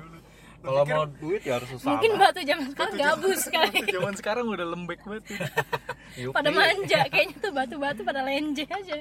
kalau 0.62 0.82
mau 0.86 1.04
duit 1.18 1.42
ya 1.42 1.58
harus 1.58 1.68
susah 1.74 1.90
mungkin 1.90 2.12
batu 2.18 2.40
zaman 2.46 2.66
sekarang 2.70 2.94
gabus 2.94 3.42
kali 3.50 3.70
Batu 3.82 3.94
zaman 3.94 4.14
sekarang 4.14 4.44
udah 4.46 4.66
lembek 4.66 5.00
banget. 5.02 5.24
Yupi. 6.18 6.34
pada 6.34 6.50
manja 6.50 7.00
kayaknya 7.10 7.36
tuh 7.38 7.50
batu-batu 7.50 8.00
pada 8.02 8.20
lenje 8.22 8.64
aja. 8.66 8.94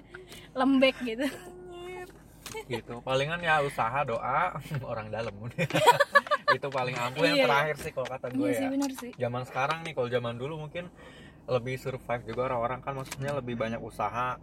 Lembek 0.54 0.96
gitu. 1.02 1.26
Gitu 2.66 2.94
palingan 3.02 3.40
ya 3.40 3.62
usaha 3.62 4.02
doa 4.04 4.58
orang 4.84 5.08
dalam. 5.10 5.34
udah 5.38 5.66
itu 6.54 6.68
paling 6.70 6.96
ampuh 6.96 7.24
yang 7.24 7.38
Iya. 7.38 7.46
terakhir 7.46 7.76
sih 7.80 7.92
kalau 7.92 8.08
kata 8.08 8.28
gue 8.30 8.44
iya 8.44 8.54
sih 8.54 8.64
ya. 8.64 8.70
bener 8.70 8.92
sih. 8.94 9.12
Zaman 9.14 9.44
sekarang 9.44 9.80
nih 9.82 9.94
kalau 9.94 10.10
zaman 10.10 10.36
dulu 10.36 10.54
mungkin 10.60 10.86
lebih 11.46 11.76
survive 11.76 12.24
juga 12.24 12.42
orang-orang 12.48 12.80
kan 12.80 12.94
maksudnya 12.94 13.32
lebih 13.34 13.56
banyak 13.56 13.80
usaha. 13.80 14.38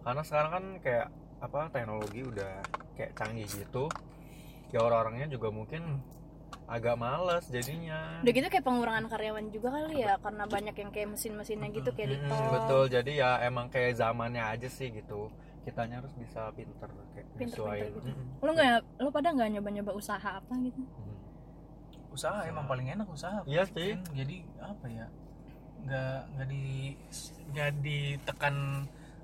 Karena 0.00 0.22
sekarang 0.22 0.50
kan 0.50 0.64
kayak 0.78 1.06
apa 1.38 1.60
teknologi 1.68 2.20
udah 2.22 2.62
kayak 2.92 3.12
canggih 3.12 3.48
gitu. 3.48 3.86
Ya 4.68 4.80
orang-orangnya 4.80 5.28
juga 5.28 5.48
mungkin 5.48 6.00
agak 6.64 6.94
males 6.94 7.44
jadinya. 7.46 8.22
Udah 8.22 8.32
gitu 8.32 8.48
kayak 8.48 8.62
pengurangan 8.62 9.04
karyawan 9.06 9.46
juga 9.48 9.68
kali 9.72 9.96
ya 10.00 10.14
karena 10.16 10.44
banyak 10.46 10.74
yang 10.74 10.90
kayak 10.90 11.08
mesin-mesinnya 11.10 11.68
gitu 11.70 11.90
kayak 11.90 12.08
di 12.08 12.18
Mm, 12.18 12.28
tol. 12.28 12.48
betul. 12.52 12.82
Jadi 12.88 13.12
ya 13.14 13.42
emang 13.42 13.66
kayak 13.68 13.92
zamannya 13.94 14.40
aja 14.40 14.68
sih 14.68 14.88
gitu. 14.88 15.28
Kitanya 15.62 16.00
harus 16.00 16.10
bisa 16.12 16.50
pinter 16.52 16.90
kayak 17.12 17.26
Pinter-pinter 17.32 17.46
nyesuaiin. 17.46 17.92
gitu. 17.92 18.00
Mm, 18.04 18.26
lu 18.40 18.50
nggak 18.52 18.70
lu 18.98 19.08
pada 19.10 19.28
nggak 19.30 19.48
nyoba-nyoba 19.52 19.92
usaha 19.92 20.30
apa 20.34 20.52
gitu. 20.58 20.80
Usaha 22.12 22.44
emang 22.44 22.64
paling 22.64 22.86
enak 22.88 23.08
usaha. 23.08 23.40
iya 23.44 23.64
sih 23.64 23.96
Hmm, 23.96 24.12
jadi 24.12 24.36
apa 24.60 24.86
ya? 24.86 25.06
Nggak 25.82 26.18
nggak 26.30 26.46
di 26.46 26.64
nggak 27.50 27.70
ditekan 27.80 28.56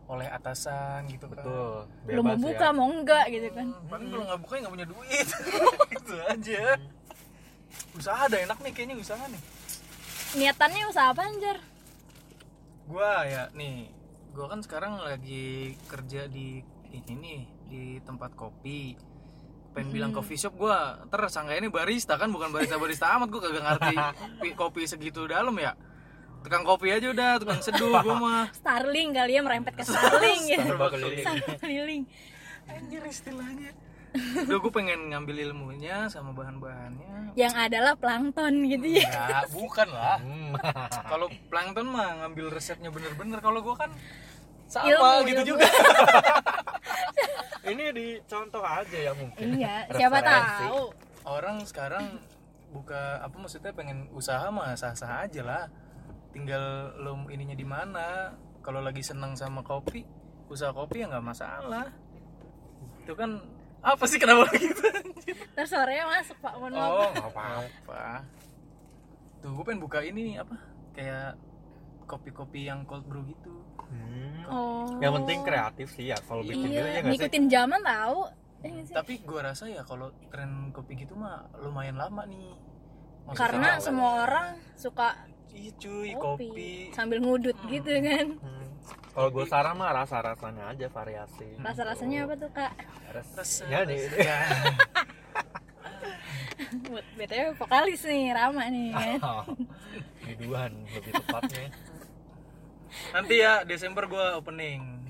oleh 0.08 0.24
atasan 0.26 1.04
gitu 1.06 1.28
kan. 1.28 1.36
betul 1.36 1.84
lu 2.08 2.20
mau 2.24 2.32
bebas 2.32 2.40
buka 2.42 2.64
ya 2.64 2.72
mau 2.72 2.88
enggak 2.88 3.24
gitu 3.28 3.48
kan 3.52 3.66
Hmm, 3.68 3.86
Paling 3.86 4.08
kalau 4.08 4.24
nggak 4.24 4.40
buka 4.40 4.52
ya 4.52 4.60
nggak 4.60 4.74
punya 4.74 4.88
duit. 4.88 5.26
gitu 5.92 6.14
aja. 6.24 6.64
Usaha 7.92 8.20
ada 8.24 8.36
enak 8.38 8.58
nih 8.58 8.72
kayaknya 8.72 8.96
usaha 8.96 9.24
nih. 9.24 9.42
niatannya 10.30 10.84
usaha 10.86 11.08
apa 11.08 11.22
anjar 11.24 11.56
Gua 12.84 13.20
ya 13.22 13.52
nih, 13.52 13.92
gua 14.32 14.48
kan 14.48 14.60
sekarang 14.60 14.96
lagi 14.98 15.76
kerja 15.84 16.24
di 16.24 16.60
ini 16.88 17.12
nih 17.14 17.40
di 17.64 17.82
tempat 18.00 18.32
kopi. 18.32 18.96
Pengen 19.70 19.88
bilang 19.90 20.10
Hmm. 20.10 20.18
coffee 20.18 20.36
shop 20.36 20.54
gua, 20.54 20.78
ntar 21.04 21.22
sangka 21.26 21.52
ini 21.52 21.68
barista 21.68 22.14
kan 22.14 22.28
bukan 22.28 22.48
barista 22.48 22.76
barista 22.76 23.06
amat 23.14 23.28
gua 23.28 23.40
kagak 23.42 23.62
ngerti 23.62 23.94
pi- 24.38 24.54
kopi 24.54 24.82
segitu 24.84 25.24
dalam 25.24 25.54
ya. 25.54 25.76
Tukang 26.38 26.62
kopi 26.62 26.88
aja 26.88 27.06
udah, 27.06 27.32
tukang 27.36 27.58
seduh 27.58 27.98
gua 27.98 28.14
mah. 28.24 28.44
Starling 28.52 29.10
kali 29.12 29.32
ya 29.32 29.40
merempet 29.40 29.72
ke 29.74 29.82
Starling 29.86 30.42
keliling. 30.46 31.18
Starbucks 31.18 31.58
keliling 31.58 32.02
Anjir 32.66 33.02
istilahnya. 33.02 33.70
Udah 34.40 34.58
gue 34.58 34.72
pengen 34.72 35.12
ngambil 35.12 35.36
ilmunya 35.46 36.08
sama 36.08 36.32
bahan-bahannya. 36.32 37.32
yang 37.34 37.52
adalah 37.54 37.92
plankton 37.94 38.64
gitu 38.66 38.98
ya 38.98 39.04
Ya, 39.04 39.44
bukan 39.46 39.84
lah. 39.86 40.16
Hmm. 40.18 40.56
Kalau 41.04 41.28
plankton 41.46 41.86
mah 41.86 42.16
ngambil 42.18 42.50
resepnya 42.50 42.88
bener-bener. 42.88 43.38
Kalau 43.38 43.60
gua 43.60 43.76
kan 43.78 43.92
sama 44.64 44.84
Ilmu, 44.86 45.12
gitu 45.24 45.42
ilmu. 45.44 45.50
juga. 45.54 45.68
Ini 47.68 47.84
dicontoh 47.92 48.64
aja 48.64 48.98
ya 48.98 49.12
mungkin 49.14 49.46
iya 49.56 49.84
siapa 49.96 50.18
tahu 50.20 50.92
Orang 51.28 51.60
sekarang 51.68 52.24
buka 52.72 53.20
apa 53.20 53.36
maksudnya 53.36 53.68
pengen 53.76 54.08
usaha 54.16 54.48
mah 54.48 54.72
sah-sah 54.72 55.28
aja 55.28 55.44
lah. 55.44 55.64
Tinggal 56.32 56.96
lo 57.04 57.28
ininya 57.28 57.52
di 57.52 57.68
mana. 57.68 58.32
Kalau 58.64 58.80
lagi 58.80 59.04
seneng 59.04 59.36
sama 59.36 59.60
kopi, 59.60 60.08
usaha 60.48 60.72
kopi 60.72 61.04
ya 61.04 61.12
nggak 61.12 61.26
masalah. 61.28 61.92
Itu 63.04 63.12
kan 63.12 63.44
apa 63.84 64.04
sih 64.08 64.16
kenapa 64.16 64.48
gitu? 64.56 64.88
terus 65.54 65.70
sorenya 65.70 66.08
masuk 66.08 66.34
pak 66.40 66.54
mohon 66.56 66.72
maaf 66.72 66.90
Oh, 66.90 67.08
nggak 67.12 67.30
apa-apa. 67.30 68.04
Tuh, 69.44 69.50
gue 69.52 69.64
pengen 69.68 69.82
buka 69.84 70.00
ini 70.00 70.32
nih 70.32 70.36
apa? 70.40 70.56
Kayak 70.96 71.36
kopi-kopi 72.08 72.72
yang 72.72 72.88
cold 72.88 73.04
brew 73.04 73.22
gitu. 73.28 73.52
Hmm. 73.88 74.40
oh 74.46 74.98
yang 74.98 75.12
penting 75.16 75.38
kreatif 75.42 75.88
sih 75.90 76.08
ya 76.08 76.18
kalau 76.20 76.42
bikin 76.42 76.66
gitu 76.66 76.74
ya 76.74 76.84
iya 76.84 77.00
nggak 77.00 77.04
sih 77.04 77.10
ngikutin 77.18 77.44
zaman 77.48 77.80
tahu 77.80 78.20
Eh, 78.58 78.74
sih? 78.82 78.90
Tapi 78.90 79.22
gue 79.22 79.38
rasa 79.38 79.64
ya 79.66 79.82
kalau 79.82 80.10
tren 80.28 80.50
kopi 80.68 80.98
gitu 80.98 81.14
mah 81.14 81.46
lumayan 81.56 81.94
lama 81.94 82.26
nih. 82.26 82.58
Maksudnya 83.22 83.38
karena 83.38 83.68
semua 83.78 84.10
orang 84.24 84.46
suka 84.74 85.14
Iya 85.48 85.70
cuy, 85.74 86.10
kopi, 86.12 86.46
kopi. 86.48 86.70
sambil 86.90 87.18
ngudut 87.18 87.54
Hmm. 87.54 87.70
gitu 87.70 87.92
kan 88.00 88.26
Hmm. 88.36 88.66
kalau 89.08 89.28
gue 89.30 89.44
saran 89.44 89.74
mah 89.74 89.90
rasa 89.92 90.18
rasanya 90.20 90.64
aja 90.68 90.86
variasi 90.88 91.46
rasa 91.56 91.82
rasanya 91.84 92.26
apa 92.26 92.34
tuh 92.34 92.50
kak 92.50 92.72
rasanya 93.08 93.78
nih 93.84 93.98
Ya, 94.18 94.38
buat 96.84 97.06
btw 97.16 97.54
vokalis 97.54 98.02
nih 98.04 98.30
Rama 98.32 98.64
nih 98.66 98.90
kan 98.98 99.18
biduan 100.20 100.72
lebih 100.88 101.12
tepatnya 101.16 101.64
nanti 103.10 103.34
ya 103.38 103.62
Desember 103.62 104.04
gue 104.04 104.26
opening. 104.34 105.00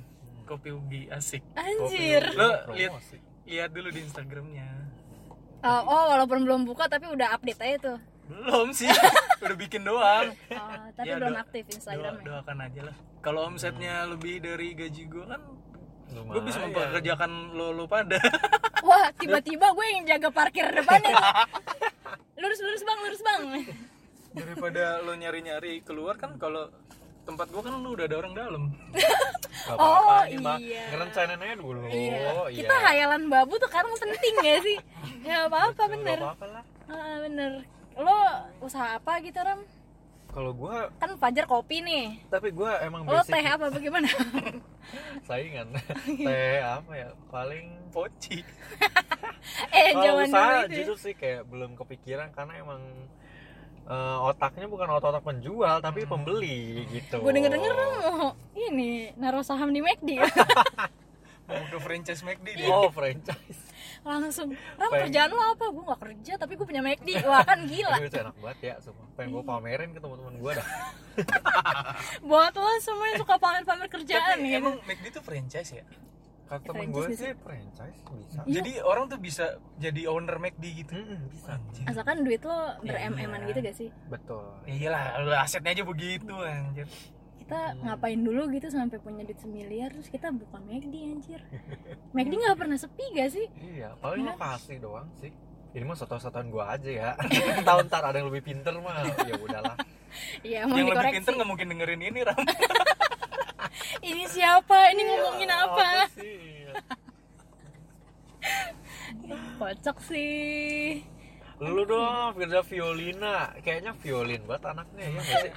Kopi 0.44 0.72
ubi 0.72 1.00
asik. 1.08 1.44
anjir. 1.52 2.24
Lo 2.32 2.72
lihat 2.72 2.96
lihat 3.44 3.70
dulu 3.70 3.88
di 3.88 4.00
Instagramnya. 4.00 4.68
oh, 5.60 5.82
oh 5.84 6.04
walaupun 6.08 6.40
belum 6.40 6.60
buka 6.64 6.86
tapi 6.86 7.04
udah 7.08 7.34
update 7.34 7.60
aja 7.60 7.76
tuh. 7.92 7.98
Belum 8.28 8.72
sih, 8.72 8.88
udah 9.44 9.56
bikin 9.56 9.82
doang. 9.82 10.32
oh, 10.52 10.84
tapi 10.92 11.08
Ya, 11.08 11.16
belum 11.16 11.32
do- 11.32 11.40
aktif 11.40 11.64
Doa, 11.64 11.74
Instagramnya 11.76 12.24
doakan 12.24 12.58
aja 12.60 12.80
lah. 12.92 12.96
Kalau 13.18 13.40
omsetnya 13.44 14.04
lebih 14.04 14.40
dari 14.40 14.72
gaji 14.72 15.04
gue 15.04 15.24
kan, 15.24 15.42
gue 16.08 16.40
bisa 16.44 16.58
mempekerjakan 16.60 17.30
lo 17.52 17.72
lo 17.72 17.84
pada. 17.84 18.16
wah 18.88 19.08
tiba-tiba 19.16 19.68
gue 19.68 19.86
yang 19.90 20.04
jaga 20.06 20.28
parkir 20.30 20.64
depannya 20.70 21.12
lurus 22.38 22.60
lurus 22.64 22.82
bang 22.82 22.98
lurus 23.02 23.22
bang. 23.22 23.42
Daripada 24.32 25.02
lo 25.02 25.12
nyari-nyari 25.12 25.82
keluar 25.82 26.16
kan 26.16 26.36
kalau 26.38 26.70
tempat 27.28 27.46
gue 27.52 27.60
kan 27.60 27.72
lu 27.76 27.92
udah 27.92 28.06
ada 28.08 28.16
orang 28.16 28.32
dalam. 28.32 28.62
Gak 29.68 29.76
Oh, 29.76 30.24
ini 30.24 30.40
mah 30.40 30.56
iya. 30.56 30.88
ngerencanain 30.88 31.40
aja 31.44 31.54
dulu. 31.60 31.80
Iya. 31.84 32.48
Iya. 32.48 32.56
kita 32.56 32.74
hayalan 32.80 33.22
babu 33.28 33.60
tuh 33.60 33.68
kadang 33.68 33.92
penting 33.92 34.34
gak 34.40 34.60
sih. 34.64 34.78
Ya 35.28 35.44
apa 35.44 35.68
apa 35.68 35.82
bener. 35.92 36.16
gak 36.16 36.24
apa-apa 36.24 36.46
lah 36.48 36.64
Ah, 36.88 37.14
bener. 37.20 37.52
Lo 38.00 38.16
usaha 38.64 38.96
apa 38.96 39.20
gitu 39.20 39.36
ram? 39.44 39.60
Kalau 40.28 40.56
gua 40.56 40.88
kan 40.96 41.20
Fajar 41.20 41.44
kopi 41.44 41.84
nih. 41.84 42.16
Tapi 42.32 42.48
gua 42.48 42.80
emang 42.80 43.04
lo 43.04 43.20
basic. 43.20 43.32
teh 43.36 43.44
apa 43.44 43.66
bagaimana? 43.68 44.08
Saingan. 45.28 45.68
Teh 46.28 46.58
apa 46.64 46.92
ya? 46.96 47.08
Paling 47.28 47.92
Poci. 47.92 48.40
eh 49.68 49.90
kalau 49.92 50.24
usaha 50.24 50.64
itu 50.64 50.72
ya. 50.72 50.76
jujur 50.80 50.96
sih 50.96 51.12
kayak 51.12 51.44
belum 51.44 51.76
kepikiran 51.76 52.32
karena 52.32 52.56
emang 52.56 52.80
eh, 53.88 54.18
otaknya 54.22 54.66
bukan 54.68 54.88
otak-otak 54.92 55.24
penjual 55.24 55.76
tapi 55.80 56.04
pembeli 56.04 56.84
gitu. 56.88 57.18
Gue 57.18 57.32
denger 57.32 57.50
denger 57.50 57.72
mau 57.72 58.32
ini 58.54 59.10
naruh 59.16 59.40
saham 59.40 59.72
di 59.72 59.80
McD 59.80 60.20
Mau 61.48 61.64
ke 61.64 61.80
franchise 61.80 62.20
McD 62.20 62.60
dia. 62.60 62.68
oh 62.68 62.92
franchise. 62.92 63.56
Langsung 64.04 64.52
ram 64.76 64.92
Pengen. 64.92 65.08
kerjaan 65.08 65.30
lo 65.32 65.40
apa? 65.40 65.64
Gue 65.72 65.80
gak 65.80 66.00
kerja 66.04 66.32
tapi 66.36 66.52
gue 66.60 66.66
punya 66.68 66.84
McD 66.84 67.24
wah 67.24 67.40
kan 67.40 67.64
gila. 67.64 67.96
Aduh, 67.96 68.04
itu 68.04 68.20
enak 68.20 68.36
banget 68.36 68.58
ya 68.60 68.74
semua 68.84 69.08
pengen 69.16 69.32
gue 69.32 69.42
pamerin 69.42 69.88
ke 69.96 69.98
teman-teman 69.98 70.34
gue 70.36 70.52
dah. 70.60 70.68
Buat 72.28 72.52
lo 72.52 72.68
semua 72.78 73.04
yang 73.08 73.18
suka 73.18 73.34
pamer-pamer 73.40 73.88
kerjaan 73.88 74.36
Tapi 74.36 74.44
gitu. 74.44 74.60
emang 74.60 74.76
McD 74.84 75.04
tuh 75.08 75.24
franchise 75.24 75.70
ya? 75.72 75.84
Kata 76.48 76.64
temen 76.66 76.88
gue 76.88 77.04
sih 77.12 77.32
franchise 77.36 77.98
bisa 78.08 78.40
Iya. 78.42 78.54
Jadi 78.56 78.72
orang 78.80 79.04
tuh 79.06 79.18
bisa 79.18 79.44
jadi 79.76 80.02
owner 80.06 80.36
McD 80.38 80.64
gitu. 80.76 80.92
Mm-mm, 80.92 81.28
bisa 81.28 81.54
Anjir. 81.54 81.84
asalkan 81.86 82.16
duit 82.20 82.40
lo 82.40 82.56
Iya. 82.80 83.44
gitu 83.46 83.58
gak 83.62 83.76
sih 83.76 83.88
betul 84.08 84.44
Ya 84.64 84.74
iyalah, 84.74 85.02
lu 85.20 85.30
asetnya 85.32 85.70
aja 85.70 85.84
begitu 85.84 86.34
anjir. 86.34 86.88
kita 87.38 87.60
Hmm. 87.70 87.80
ngapain 87.82 88.16
dulu 88.18 88.42
gitu 88.50 88.68
sampai 88.68 88.96
punya 88.98 89.22
duit 89.22 89.36
semiliar 89.38 89.88
terus 89.90 90.08
kita 90.08 90.28
buka 90.30 90.56
McD 90.58 90.94
anjir 91.06 91.40
McD 92.14 92.32
nggak 92.34 92.56
pernah 92.56 92.76
sepi 92.76 93.04
gak 93.10 93.30
sih 93.30 93.46
iya 93.62 93.92
paling 93.96 94.20
Iya. 94.22 94.30
lokasi 94.30 94.74
doang 94.78 95.08
sih 95.14 95.32
ini 95.70 95.80
mah 95.82 95.94
soto-sotoan 95.94 96.48
gue 96.48 96.60
aja 96.62 96.90
ya 96.90 97.10
tahu 97.68 97.78
ntar 97.84 98.02
ada 98.02 98.16
yang 98.16 98.28
lebih 98.28 98.40
pinter 98.42 98.72
mah 98.74 99.00
ya 99.22 99.36
udahlah 99.38 99.76
Iya, 100.40 100.64
mau 100.64 100.74
yang 100.74 100.88
lebih 100.88 101.12
pinter 101.14 101.32
nggak 101.34 101.46
mungkin 101.46 101.66
dengerin 101.68 102.00
ini 102.02 102.20
ram 102.22 102.40
Ini 104.00 104.24
siapa? 104.26 104.90
Ini 104.90 105.02
ngomongin 105.04 105.50
apa? 105.50 105.88
sih 106.10 106.36
Iya. 106.68 106.72
Kocok 109.58 109.96
sih. 110.04 111.02
lu 111.58 111.82
dong 111.82 112.38
Firda 112.38 112.62
Violina 112.62 113.50
kayaknya 113.58 113.90
violin 113.92 114.46
banget 114.46 114.70
anaknya 114.70 115.10
ya 115.10 115.20
sih 115.26 115.50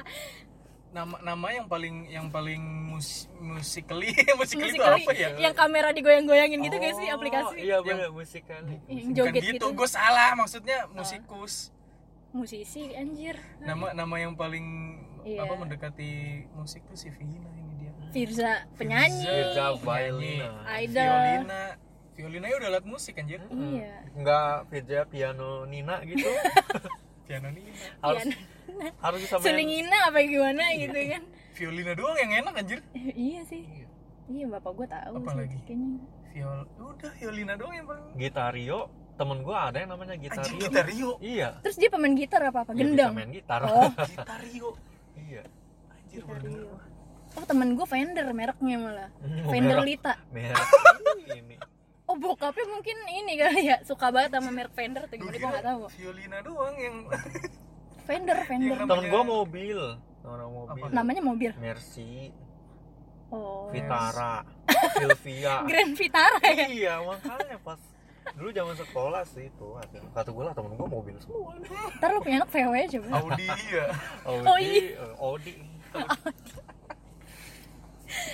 nama 0.96 1.20
nama 1.20 1.46
yang 1.52 1.68
paling 1.68 2.08
yang 2.08 2.32
paling 2.32 2.56
mus 2.88 3.28
musikali 3.36 4.08
musikali 4.40 4.72
itu 4.72 4.80
Musikali 4.80 5.04
apa 5.04 5.12
ya 5.12 5.28
yang 5.36 5.52
kamera 5.52 5.92
digoyang-goyangin 5.92 6.64
gitu 6.64 6.80
gak 6.80 6.96
sih 6.96 7.12
Oh, 7.12 7.20
aplikasi? 7.20 7.60
iya 7.60 7.76
bener 7.78 8.08
musik 8.08 8.40
kali 8.48 8.80
Yang 8.88 9.04
Bukan 9.04 9.16
joget 9.20 9.42
gitu, 9.44 9.52
gitu. 9.52 9.76
gue 9.76 9.88
salah 9.92 10.32
maksudnya 10.32 10.88
musikus 10.88 11.76
Musisi 12.28 12.92
anjir. 12.92 13.40
nama 13.58 13.90
nama 13.92 14.14
yang 14.16 14.32
paling 14.32 14.66
Iya. 15.20 15.42
apa 15.42 15.54
mendekati 15.56 16.10
musik 16.52 16.84
tuh 16.84 16.94
si 16.94 17.08
Vina 17.10 17.48
ini 17.52 17.72
dia 17.78 17.92
Firza 18.10 18.52
penyanyi. 18.74 19.24
Penyanyi. 19.24 19.76
Violina 19.76 20.48
Aida. 20.64 21.04
Violina 21.04 21.60
Violina 22.14 22.46
ya 22.46 22.56
udah 22.56 22.68
alat 22.70 22.84
musik 22.84 23.14
anjir 23.16 23.40
Iya. 23.44 23.92
nggak 24.14 24.52
Firda 24.66 25.00
piano 25.04 25.50
Nina 25.64 26.00
gitu 26.02 26.24
piano 27.26 27.48
Nina 27.48 27.72
harus 27.98 28.24
Piano. 28.24 28.88
harus 28.98 29.18
bisa 29.20 29.34
main 29.34 29.44
Selingina 29.44 29.98
apa 30.06 30.18
gimana 30.22 30.64
gitu 30.74 30.98
kan? 31.08 31.22
Violina 31.52 31.92
doang 31.92 32.16
yang 32.18 32.32
enak 32.38 32.54
anjir 32.56 32.78
iya 33.26 33.40
sih. 33.42 33.64
Iya 34.28 34.44
bapak 34.50 34.72
gue 34.74 34.86
tahu 34.86 35.14
Apa 35.18 35.30
sih 35.30 35.38
lagi? 35.38 35.58
kayaknya. 35.64 35.98
Viol 36.28 36.60
udah 36.78 37.10
Violina 37.14 37.54
doang 37.54 37.74
yang 37.74 37.86
paling 37.86 38.06
Gitario 38.14 38.80
temen 39.18 39.38
gua 39.40 39.68
ada 39.68 39.78
yang 39.78 39.90
namanya 39.90 40.14
Gitario 40.14 40.56
Gitario 40.60 41.10
iya 41.18 41.58
Terus 41.60 41.76
dia 41.76 41.90
pemain 41.90 42.14
gitar 42.14 42.40
apa 42.40 42.58
apa? 42.60 42.70
Dia 42.70 42.78
bisa 42.78 42.86
Gendang. 42.86 43.12
main 43.12 43.30
gitar 43.30 43.60
Oh, 43.64 43.90
Gitario 44.08 44.68
iya 45.18 45.42
anjir 45.90 46.22
gua. 46.22 46.78
oh 47.34 47.44
temen 47.44 47.68
gue 47.72 47.84
Fender 47.84 48.26
mereknya 48.30 48.76
malah. 48.76 49.10
Hmm, 49.18 49.46
Fender 49.52 49.76
merek- 49.76 49.88
Lita. 49.92 50.14
merek 50.30 50.66
ini 51.36 51.56
Oh 52.04 52.16
bokapnya 52.16 52.64
mungkin 52.66 52.96
ini 53.06 53.36
kali 53.36 53.62
ya 53.66 53.76
suka 53.82 54.08
banget 54.08 54.32
sama 54.32 54.48
merek 54.48 54.72
Fender 54.72 55.04
tuh 55.04 55.16
gimana 55.16 55.36
gue 55.36 55.50
gak 55.52 55.66
tahu. 55.66 55.82
Violina 55.92 56.38
doang 56.40 56.74
yang 56.74 56.96
Fender 58.02 58.38
Fender. 58.42 58.72
Yang 58.72 58.86
temen 58.86 59.06
gua 59.08 59.22
mobil 59.22 59.78
orang 60.20 60.50
mobil 60.50 60.80
Apa? 60.80 60.94
Namanya 60.94 61.20
mobil. 61.20 61.50
Mercy 61.54 62.32
Oh. 63.28 63.68
Vitara 63.68 64.40
Sylvia 64.94 65.60
Grand 65.62 65.92
Vitara 65.92 66.40
ya. 66.40 66.64
iya 66.66 66.94
makanya 66.98 67.60
pas 67.60 67.76
dulu 68.34 68.50
zaman 68.50 68.74
sekolah 68.74 69.22
sih 69.24 69.46
itu 69.46 69.68
ada 69.74 69.98
kata 70.12 70.28
gue 70.28 70.42
lah 70.42 70.52
temen 70.52 70.72
gue 70.72 70.88
mobil 70.88 71.14
semua 71.18 71.54
Ntar 71.94 72.08
lu 72.10 72.20
punya 72.20 72.36
anak 72.38 72.50
VW 72.50 72.74
coba. 72.90 73.08
Audi 73.16 73.46
ya 73.68 73.86
Audi 74.22 74.44
Oh, 74.44 74.58
iya. 74.58 74.80
eh, 74.94 75.14
Audi 75.16 75.54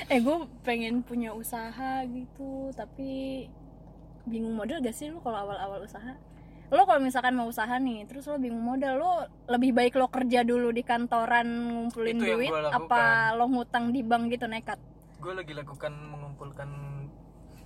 Eh 0.07 0.19
gue 0.19 0.37
pengen 0.63 1.03
punya 1.03 1.31
usaha 1.33 2.03
gitu 2.05 2.71
tapi 2.73 3.45
bingung 4.25 4.55
modal 4.55 4.79
gak 4.79 4.93
sih 4.93 5.09
lu 5.09 5.19
kalau 5.19 5.43
awal-awal 5.43 5.83
usaha? 5.83 6.15
Lo 6.67 6.83
kalau 6.83 6.99
misalkan 6.99 7.35
mau 7.35 7.45
usaha 7.45 7.77
nih, 7.77 8.03
terus 8.05 8.25
lo 8.25 8.35
bingung 8.35 8.63
modal, 8.63 8.97
lo 8.97 9.13
lebih 9.47 9.71
baik 9.71 9.95
lo 9.95 10.09
kerja 10.09 10.41
dulu 10.43 10.71
di 10.71 10.81
kantoran 10.81 11.45
ngumpulin 11.45 12.17
Itu 12.17 12.25
duit, 12.33 12.51
apa 12.51 13.03
lo 13.33 13.47
ngutang 13.47 13.91
di 13.91 14.01
bank 14.01 14.31
gitu 14.31 14.47
nekat? 14.47 14.81
gue 15.17 15.33
lagi 15.33 15.53
lakukan 15.53 15.89
mengumpulkan 16.05 16.69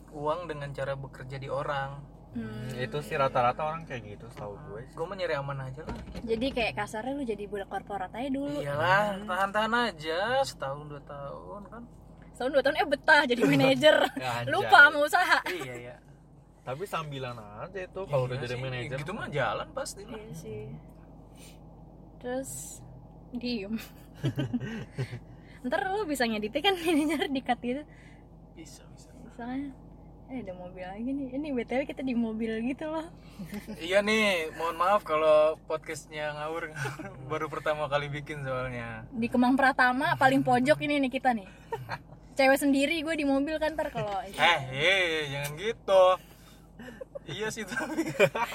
uang 0.09 0.47
dengan 0.47 0.71
cara 0.71 0.95
bekerja 0.95 1.37
di 1.37 1.47
orang 1.47 1.99
Hmm, 2.29 2.71
itu 2.77 2.99
sih 3.01 3.15
rata-rata 3.15 3.65
orang 3.65 3.83
kayak 3.83 4.05
gitu 4.07 4.27
setahu 4.29 4.53
gue 4.69 4.85
sih. 4.85 4.95
gue 4.95 5.05
mau 5.05 5.17
nyari 5.17 5.35
aman 5.35 5.59
aja 5.65 5.81
lah 5.83 5.97
Jadi 6.21 6.47
kayak 6.51 6.73
kasarnya 6.77 7.13
lu 7.13 7.25
jadi 7.25 7.45
budak 7.45 7.67
korporat 7.67 8.13
aja 8.13 8.29
dulu. 8.29 8.61
iyalah 8.61 9.17
tahan-tahan 9.25 9.73
aja 9.87 10.21
setahun 10.43 10.87
dua 10.87 11.03
tahun 11.03 11.63
kan 11.67 11.83
Setahun 12.31 12.51
dua 12.53 12.63
tahun 12.63 12.77
eh 12.77 12.87
betah 12.87 13.23
jadi 13.25 13.43
manajer. 13.43 13.97
Ya. 14.21 14.33
Lupa 14.47 14.79
sama 14.83 14.99
usaha. 15.01 15.39
iya 15.49 15.75
ya 15.85 15.97
tapi 16.61 16.85
sambilan 16.85 17.33
aja 17.33 17.81
itu 17.81 18.01
kalau 18.05 18.29
udah 18.29 18.37
Iya 18.37 18.45
jadi 18.45 18.55
sih, 18.55 18.61
manajer 18.61 18.97
gitu 19.01 19.13
mah 19.13 19.29
jalan 19.29 19.69
pasti 19.73 20.05
lah 20.05 20.15
Iya 20.15 20.33
sih. 20.37 20.63
Terus 22.19 22.51
diem. 23.33 23.75
Ntar 25.65 25.81
lu 25.89 26.05
bisa 26.05 26.23
ngeditnya 26.23 26.61
kan 26.61 26.75
manajer 26.85 27.25
dikat 27.27 27.59
gitu. 27.59 27.83
bisa 28.53 28.83
bisa 28.93 29.09
Misalnya 29.19 29.73
eh 30.29 30.45
ada 30.45 30.53
mobil 30.53 30.85
lagi 30.85 31.09
nih. 31.09 31.29
Ini 31.41 31.49
BTW 31.57 31.81
kita 31.89 32.03
di 32.05 32.13
mobil 32.13 32.53
gitu 32.69 32.85
loh. 32.93 33.07
iya 33.81 34.05
nih 34.05 34.53
mohon 34.61 34.77
maaf 34.77 35.07
kalau 35.07 35.57
podcastnya 35.65 36.37
ngawur 36.37 36.75
baru 37.31 37.47
pertama 37.49 37.87
kali 37.87 38.11
bikin 38.11 38.43
soalnya 38.43 39.07
Di 39.15 39.31
Kemang 39.31 39.55
Pratama 39.57 40.19
paling 40.19 40.45
pojok 40.45 40.85
ini 40.85 41.01
nih 41.07 41.11
kita 41.13 41.33
nih. 41.33 41.49
Cewek 42.37 42.59
sendiri 42.61 43.01
gue 43.03 43.15
di 43.19 43.27
mobil 43.27 43.57
kan 43.59 43.73
ntar 43.75 43.91
kalau 43.91 44.15
eh 44.23 44.61
eh 44.71 45.27
jangan 45.33 45.53
gitu 45.59 46.05
iya 47.29 47.49
sih 47.53 47.67
tapi 47.67 48.09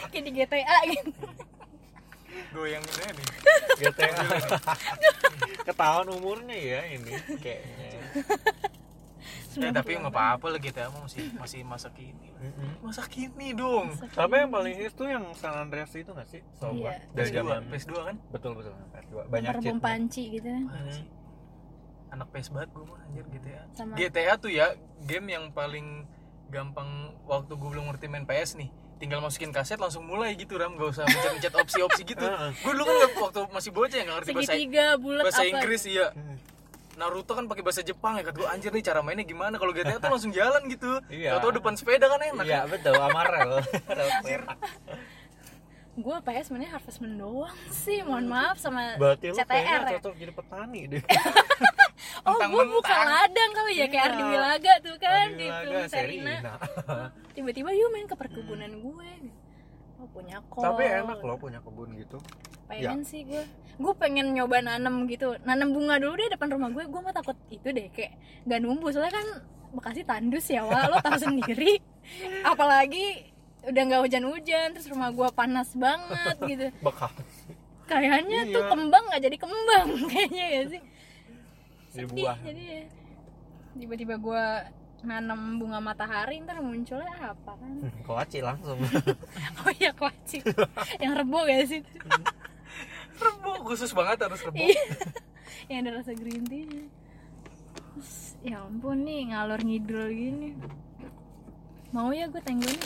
kayak 0.10 0.24
di 0.26 0.32
GTA 0.34 0.78
gitu. 0.90 1.12
goyang 2.56 2.82
ini 2.82 3.06
nih 3.14 3.28
GTA 3.78 4.26
ketahuan 5.68 6.10
umurnya 6.10 6.58
ya 6.58 6.82
ini 6.90 7.12
kayaknya 7.38 8.02
Eh, 9.60 9.72
tapi 9.74 9.92
nggak 10.00 10.14
apa-apa 10.14 10.46
lah 10.54 10.60
gitu 10.60 10.78
ya 10.78 10.88
masih 10.90 11.24
masih 11.38 11.60
masa 11.62 11.88
kini. 11.94 12.30
Masa 12.82 13.04
kini 13.06 13.54
dong. 13.54 13.94
Tapi 14.14 14.34
yang 14.46 14.52
paling 14.52 14.74
hits 14.78 14.96
tuh 14.98 15.08
yang 15.08 15.24
San 15.38 15.54
Andreas 15.54 15.94
itu 15.94 16.10
nggak 16.10 16.28
sih? 16.30 16.42
So 16.58 16.74
Iya. 16.74 16.98
dari 17.14 17.30
PS2 17.30 17.38
zaman 17.38 17.64
PS2 17.70 17.94
kan? 18.02 18.16
Betul 18.34 18.52
betul. 18.58 18.74
PS2 18.94 19.16
banyak 19.30 19.54
cheat 19.62 19.78
panci 19.80 20.24
gitu. 20.40 20.50
Sih? 20.90 21.06
anak 22.14 22.30
PS 22.30 22.54
banget 22.54 22.70
gue 22.78 22.86
mah 22.86 23.00
anjir 23.10 23.26
GTA 23.26 23.62
Sama 23.74 23.94
GTA 23.98 24.34
tuh 24.38 24.52
ya 24.54 24.78
game 25.02 25.34
yang 25.34 25.50
paling 25.50 26.06
gampang 26.54 27.10
waktu 27.26 27.58
gue 27.58 27.70
belum 27.74 27.90
ngerti 27.90 28.06
main 28.06 28.30
PS 28.30 28.62
nih. 28.62 28.70
Tinggal 29.02 29.20
masukin 29.20 29.50
kaset 29.50 29.82
langsung 29.82 30.06
mulai 30.06 30.38
gitu 30.38 30.54
ram. 30.56 30.78
Gak 30.78 30.94
usah 30.94 31.04
mencet-mencet 31.10 31.54
opsi-opsi 31.58 32.06
gitu. 32.06 32.24
Gue 32.64 32.72
dulu 32.78 32.86
kan 32.88 32.96
waktu 33.20 33.40
masih 33.52 33.72
bocah 33.74 33.98
ya 34.00 34.04
nggak 34.06 34.18
ngerti 34.22 34.32
bahasa 34.32 34.52
segitiga 34.54 34.86
bulat 35.02 35.24
bahasa 35.28 35.42
apa. 35.44 35.50
Inggris 35.50 35.82
iya. 35.90 36.08
Naruto 36.94 37.34
kan 37.34 37.46
pakai 37.46 37.62
bahasa 37.62 37.82
Jepang 37.82 38.16
ya 38.16 38.24
kata 38.24 38.38
gue 38.38 38.48
anjir 38.48 38.70
nih 38.70 38.84
cara 38.84 39.02
mainnya 39.02 39.24
gimana 39.24 39.58
kalau 39.58 39.72
GTA 39.72 39.98
tuh 39.98 40.10
langsung 40.10 40.30
jalan 40.30 40.62
gitu 40.68 41.02
Iya. 41.10 41.38
Tau 41.38 41.50
depan 41.50 41.74
sepeda 41.74 42.06
kan 42.06 42.22
enak 42.22 42.46
iya 42.46 42.64
betul 42.64 42.94
amarel. 42.96 43.60
Gue 45.94 46.16
PS 46.22 46.50
mainnya 46.50 46.74
Harvest 46.74 46.98
Moon 47.00 47.14
doang 47.16 47.54
sih. 47.70 48.02
Mohon 48.02 48.26
maaf 48.28 48.58
sama 48.58 48.98
berarti 48.98 49.30
lu 49.30 49.36
CTR 49.36 49.46
kayaknya 49.46 49.78
ya. 49.80 49.92
cocok 49.98 50.14
jadi 50.18 50.34
petani 50.34 50.82
deh 50.88 51.04
Oh, 52.24 52.40
gue 52.40 52.64
buka 52.68 52.94
ladang 52.94 53.52
kali 53.52 53.74
ya 53.76 53.86
kayak 53.86 53.94
Iya. 53.96 54.10
Ardi 54.10 54.24
Wilaga 54.24 54.74
tuh 54.80 54.96
kan 54.98 55.28
Ardi 55.28 55.38
di 55.38 55.48
film 55.50 55.82
Serina. 55.86 56.34
Serina. 56.40 56.52
Tiba-tiba 57.34 57.70
yuk 57.74 57.90
main 57.90 58.08
ke 58.08 58.16
perkebunan 58.16 58.72
gue. 58.72 59.12
Oh, 60.04 60.10
punya 60.12 60.38
kol. 60.52 60.60
tapi 60.62 60.84
enak 60.84 61.20
loh 61.24 61.40
punya 61.40 61.64
kebun 61.64 61.96
gitu 61.96 62.20
Pengen 62.68 63.04
sih 63.04 63.24
gue. 63.24 63.44
Gue 63.80 63.94
pengen 63.96 64.34
nyoba 64.34 64.60
nanem 64.60 65.08
gitu. 65.08 65.36
Nanem 65.44 65.72
bunga 65.72 65.96
dulu 66.00 66.16
deh 66.16 66.28
depan 66.28 66.48
rumah 66.52 66.72
gue. 66.72 66.84
Gue 66.88 67.00
mah 67.00 67.12
takut 67.12 67.36
itu 67.48 67.70
deh 67.70 67.88
kayak 67.88 68.16
gak 68.44 68.60
numbuh 68.60 68.92
soalnya 68.92 69.16
kan 69.16 69.28
Bekasi 69.74 70.06
tandus 70.06 70.48
ya, 70.48 70.62
wah 70.62 70.86
lo 70.86 71.02
tahu 71.02 71.18
sendiri. 71.18 71.82
Apalagi 72.52 73.26
udah 73.64 73.82
nggak 73.82 74.02
hujan-hujan 74.06 74.76
terus 74.76 74.86
rumah 74.86 75.10
gue 75.10 75.28
panas 75.34 75.74
banget 75.74 76.36
gitu. 76.52 76.68
bekas 76.84 77.16
Kayaknya 77.84 78.54
tuh 78.54 78.64
Iya. 78.64 78.70
kembang 78.70 79.04
nggak 79.10 79.24
jadi 79.24 79.38
kembang 79.40 79.88
kayaknya 80.12 80.46
ya 80.46 80.62
sih. 80.70 80.82
Jadi 81.94 82.06
Sedih, 82.12 82.36
jadi 82.44 82.64
ya. 82.64 82.82
tiba-tiba 83.76 84.16
gue 84.18 84.44
nanam 85.04 85.60
bunga 85.60 85.84
matahari 85.84 86.40
ntar 86.44 86.64
munculnya 86.64 87.36
apa 87.36 87.52
kan? 87.60 87.72
Koaci 88.08 88.40
langsung. 88.40 88.80
Oh 89.64 89.72
iya 89.80 89.92
kuaci. 89.96 90.44
Yang 91.00 91.14
rebo 91.24 91.40
gak 91.48 91.64
sih? 91.68 91.82
Rebo 93.24 93.52
khusus 93.64 93.94
banget 93.94 94.26
harus 94.26 94.42
rebo. 94.44 94.58
Iya. 94.58 94.84
yang 95.72 95.86
ada 95.88 96.02
rasa 96.02 96.12
green 96.18 96.44
tea. 96.50 96.90
Terus, 97.72 98.36
ya 98.44 98.66
ampun 98.66 99.06
nih 99.06 99.32
ngalor 99.32 99.62
ngidul 99.62 100.10
gini. 100.12 100.58
Mau 101.94 102.10
ya 102.10 102.26
gue 102.28 102.42
tenggonya 102.42 102.82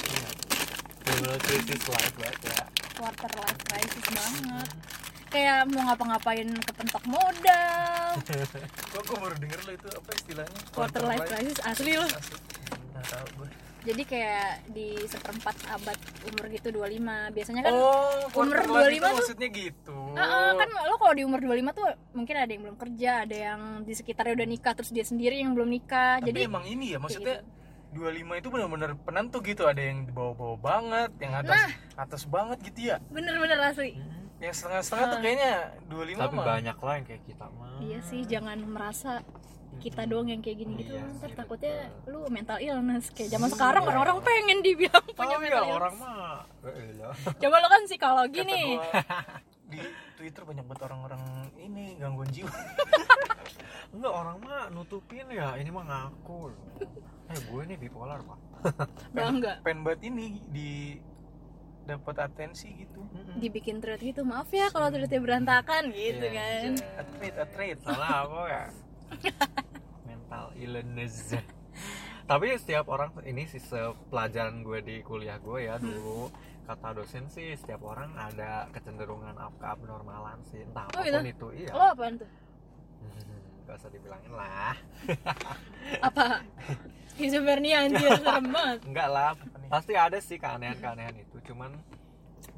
krisis 1.47 1.83
life 1.87 2.13
banget 2.19 2.37
ya. 2.43 2.59
Quarter 2.99 3.31
life 3.39 3.61
crisis 3.65 4.05
banget 4.11 4.69
kayak 5.27 5.67
mau 5.67 5.83
ngapa-ngapain 5.85 6.49
kepentok 6.63 7.03
modal 7.05 8.09
Kok 8.91 9.01
gue 9.03 9.17
baru 9.19 9.35
denger 9.37 9.59
lo 9.61 9.71
itu 9.73 9.87
apa 9.89 10.09
istilahnya 10.11 10.59
quarter 10.71 11.03
life 11.03 11.25
crisis 11.25 11.59
asli. 11.61 11.93
Nggak 11.93 13.05
tahu 13.05 13.27
gue 13.37 13.49
jadi 13.79 14.03
kayak 14.03 14.51
di 14.67 14.99
seperempat 15.07 15.55
abad 15.71 15.95
umur 16.27 16.51
gitu 16.51 16.75
25 16.75 17.07
biasanya 17.31 17.61
kan 17.63 17.71
Oh, 17.71 18.19
umur 18.35 18.59
quarter 18.59 18.67
25 18.67 18.75
life 18.75 18.91
itu 18.91 18.99
tuh- 18.99 19.15
maksudnya 19.15 19.49
gitu 19.49 19.97
Ah, 20.11 20.23
ah, 20.25 20.51
kan 20.55 20.67
lo 20.83 20.95
kalau 20.97 21.13
di 21.13 21.23
umur 21.23 21.39
25 21.39 21.71
tuh 21.71 21.87
mungkin 22.11 22.35
ada 22.35 22.49
yang 22.49 22.63
belum 22.65 22.75
kerja, 22.75 23.11
ada 23.23 23.37
yang 23.37 23.61
di 23.85 23.93
sekitarnya 23.93 24.33
udah 24.33 24.47
nikah 24.49 24.73
terus 24.73 24.89
dia 24.89 25.05
sendiri 25.05 25.37
yang 25.37 25.53
belum 25.53 25.69
nikah. 25.69 26.19
Tapi 26.19 26.27
Jadi 26.27 26.39
emang 26.43 26.65
ini 26.65 26.85
ya, 26.89 26.99
maksudnya 26.99 27.39
gitu. 27.39 28.01
25 28.03 28.35
itu 28.35 28.47
benar-benar 28.49 28.91
penentu 28.99 29.37
gitu 29.39 29.63
Ada 29.63 29.79
yang 29.79 30.03
di 30.03 30.11
bawah-bawah 30.11 30.59
banget, 30.59 31.11
yang 31.17 31.33
atas 31.37 31.55
Nah. 31.55 31.69
atas 31.97 32.21
banget 32.25 32.57
gitu 32.65 32.79
ya 32.91 32.97
bener-bener 33.07 33.55
asli. 33.63 33.95
Yang 34.37 34.53
setengah-setengah 34.53 35.05
tuh 35.07 35.19
kayaknya 35.19 35.53
25 35.89 36.13
tapi 36.19 36.35
mah. 36.35 36.45
banyak 36.45 36.77
lah 36.77 36.93
yang 36.93 37.05
kayak 37.05 37.23
kita 37.25 37.45
mah. 37.49 37.75
Iya 37.79 37.99
sih 38.03 38.21
jangan 38.23 38.57
merasa 38.63 39.11
kita 39.77 40.05
doang 40.05 40.25
yang 40.27 40.41
kayak 40.41 40.57
gini 40.57 40.73
gitu. 40.79 40.93
Iya 40.93 41.05
ntar 41.17 41.29
sih, 41.29 41.37
takutnya 41.37 41.75
betul. 42.01 42.09
lu 42.09 42.29
mental 42.29 42.57
illness. 42.57 43.09
Kayak 43.09 43.29
zaman 43.33 43.49
sekarang 43.51 43.83
orang-orang 43.83 44.17
pengen 44.21 44.59
dibilang 44.61 45.05
punya 45.11 45.37
Tahu 45.37 45.41
mental 45.41 45.49
ya 45.49 45.61
illness. 45.63 45.77
orang 45.77 45.93
mah? 45.97 46.37
Eh, 46.65 46.91
lah. 46.97 47.15
coba 47.33 47.55
lo 47.57 47.67
kan 47.67 47.81
psikologi 47.85 48.41
Kata 48.41 48.49
nih. 48.49 48.67
gua, 48.71 48.91
di 49.71 49.79
Twitter 50.17 50.43
banyak 50.43 50.65
banget 50.65 50.81
orang-orang 50.83 51.21
ini 51.57 51.83
gangguan 51.97 52.29
jiwa. 52.29 52.49
Enggak 53.93 54.13
orang 54.13 54.37
mah 54.39 54.63
nutupin 54.69 55.25
ya. 55.29 55.53
Ini 55.55 55.69
mah 55.69 55.83
ngaku. 55.85 56.39
Loh. 56.49 56.61
eh 57.27 57.39
gue 57.43 57.61
nih 57.65 57.77
bipolar 57.77 58.23
pak. 58.23 58.39
Pengen 59.61 59.83
banget 59.83 60.01
ini 60.01 60.39
di 60.47 60.95
dapat 61.87 62.15
atensi 62.21 62.67
gitu. 62.75 62.99
Dibikin 63.35 63.79
thread 63.79 63.97
gitu 63.97 64.21
maaf 64.21 64.51
ya 64.51 64.67
kalau 64.67 64.87
threadnya 64.87 65.17
berantakan 65.17 65.89
gitu 65.89 66.21
Iya, 66.21 66.35
kan. 66.35 66.69
atlet 66.99 67.35
atlet 67.35 67.77
salah 67.79 68.11
apa 68.21 68.39
ya? 68.45 68.63
Mental 70.05 70.45
illness. 70.53 71.31
Tapi 72.23 72.59
setiap 72.59 72.85
orang 72.87 73.15
ini 73.23 73.47
sih 73.47 73.63
pelajaran 74.05 74.59
gue 74.59 74.79
di 74.81 74.95
kuliah 74.99 75.39
gue 75.39 75.63
ya 75.63 75.79
dulu 75.79 76.27
kata 76.67 76.91
dosen 76.93 77.23
sih 77.27 77.55
setiap 77.55 77.79
orang 77.81 78.11
ada 78.13 78.67
kecenderungan 78.69 79.31
up 79.33 79.55
ke 79.55 79.63
abnormalan 79.65 80.35
sih 80.43 80.59
entah 80.59 80.83
Oh, 80.89 80.99
apa 80.99 81.07
pun 81.07 81.23
gitu? 81.23 81.47
itu 81.47 81.63
iya. 81.63 81.71
Lo 81.71 81.85
apaan 81.87 82.13
tuh? 82.19 82.27
Gak 83.63 83.75
usah 83.77 83.89
dibilangin 83.89 84.31
lah. 84.31 84.75
Apa? 86.01 86.43
Schizophrenia 87.15 87.81
anjir 87.81 88.11
serem 88.13 88.45
banget. 88.47 88.79
Enggak 88.83 89.07
lah 89.09 89.31
pasti 89.67 89.93
ada 89.93 90.17
sih 90.17 90.37
keanehan-keanehan 90.37 91.15
itu 91.17 91.37
cuman 91.51 91.71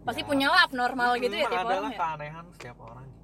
pasti 0.06 0.22
ya, 0.22 0.28
punya 0.28 0.48
lah 0.48 0.66
abnormal 0.66 1.18
gitu 1.18 1.34
ya 1.34 1.50
tiap 1.50 1.66
adalah 1.66 1.78
orang 1.82 1.94
ya. 1.94 2.00
keanehan 2.00 2.46
setiap 2.56 2.78
orang 2.80 3.06
gitu. 3.06 3.18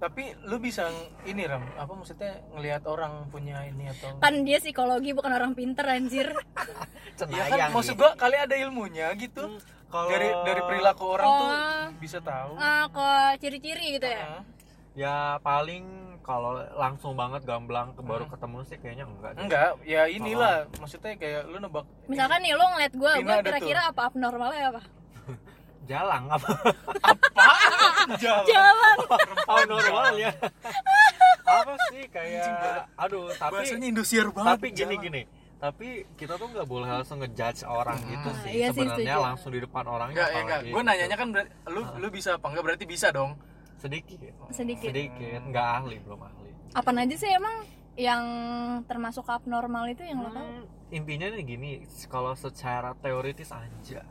Tapi 0.00 0.22
lu 0.48 0.56
bisa 0.56 0.88
ini 1.28 1.44
ram 1.44 1.60
apa 1.76 1.92
maksudnya 1.92 2.32
ngelihat 2.56 2.82
orang 2.88 3.28
punya 3.28 3.60
ini 3.68 3.92
atau 3.92 4.16
kan 4.16 4.32
dia 4.42 4.56
psikologi 4.56 5.12
bukan 5.12 5.32
orang 5.32 5.52
pinter 5.52 5.84
anjir. 5.86 6.28
Ya 7.20 7.52
kan 7.52 7.76
maksud 7.76 8.00
gitu. 8.00 8.00
gua 8.00 8.16
kali 8.16 8.32
ada 8.32 8.56
ilmunya 8.56 9.12
gitu. 9.12 9.44
Hmm, 9.44 9.60
kalau 9.92 10.08
dari 10.08 10.32
dari 10.40 10.62
perilaku 10.64 11.04
orang 11.04 11.28
tuh 11.28 11.48
Oh. 11.52 11.84
bisa 12.00 12.18
tahu. 12.24 12.56
Ah 12.56 12.88
kok 12.88 13.44
ciri-ciri 13.44 14.00
gitu 14.00 14.08
ya? 14.08 14.24
Heeh. 14.24 14.42
ya 14.96 15.16
paling 15.38 16.09
kalau 16.20 16.52
langsung 16.74 17.12
banget 17.12 17.42
gamblang 17.42 17.90
ke 17.92 18.02
baru 18.02 18.24
ketemu 18.26 18.56
sih 18.62 18.76
kayaknya 18.76 19.04
enggak 19.04 19.30
deh. 19.32 19.42
enggak 19.42 19.70
ya 19.82 20.02
inilah 20.06 20.68
maksudnya 20.76 21.16
kayak 21.16 21.42
lu 21.46 21.58
nebak 21.58 21.84
misalkan 22.06 22.38
nih 22.40 22.52
lo 22.54 22.64
ngeliat 22.68 22.92
gue 22.92 23.12
gue 23.18 23.36
kira-kira 23.42 23.80
apa? 23.88 24.00
Abnormalnya 24.06 24.64
apa? 24.70 24.82
Jalang 25.90 26.24
apa? 26.28 26.48
Jauh. 28.16 28.46
jalan 28.46 28.96
oh 29.44 29.62
normal 29.66 30.14
ya 30.14 30.30
apa 31.42 31.72
sih 31.90 32.04
kayak 32.06 32.86
aduh 32.94 33.26
tapi 33.34 33.52
bahasanya 33.58 33.86
Indosiar 33.88 34.26
banget 34.30 34.54
tapi 34.54 34.66
gini 34.70 34.94
jalan. 34.94 35.04
gini. 35.04 35.22
Tapi 35.60 35.88
kita 36.16 36.40
tuh 36.40 36.48
nggak 36.48 36.64
boleh 36.64 36.88
langsung 36.88 37.20
ngejudge 37.20 37.68
orang 37.68 38.00
gitu 38.08 38.28
Ah, 38.28 38.36
sih 38.40 38.50
iya 38.54 38.68
sih, 38.72 38.80
sebenarnya 38.80 39.16
langsung 39.20 39.52
di 39.52 39.60
depan 39.60 39.84
orang 39.84 40.08
enggak 40.08 40.28
ya 40.30 40.40
enggak 40.40 40.60
gue 40.64 40.82
nanyanya 40.82 41.16
kan 41.18 41.28
berarti, 41.28 41.50
lu 41.68 41.80
lu 42.00 42.08
bisa 42.08 42.30
apa? 42.32 42.46
Enggak 42.48 42.64
berarti 42.64 42.84
bisa 42.88 43.12
dong 43.12 43.36
sedikit. 43.80 44.18
Sedikit. 44.50 44.90
Sedikit. 44.92 45.40
Nggak 45.48 45.68
ahli 45.80 45.96
belum 46.00 46.20
ahli. 46.20 46.50
Apa 46.70 46.90
aja 46.92 47.16
sih 47.16 47.30
emang 47.32 47.66
yang 47.98 48.24
termasuk 48.86 49.26
abnormal 49.26 49.88
itu 49.88 50.04
yang 50.04 50.22
lo 50.22 50.30
tahu? 50.30 50.44
Hmm, 50.44 50.64
intinya 50.94 51.26
nih 51.32 51.42
gini 51.42 51.70
kalau 52.06 52.32
secara 52.32 52.94
teoritis 52.94 53.50
aja. 53.50 54.04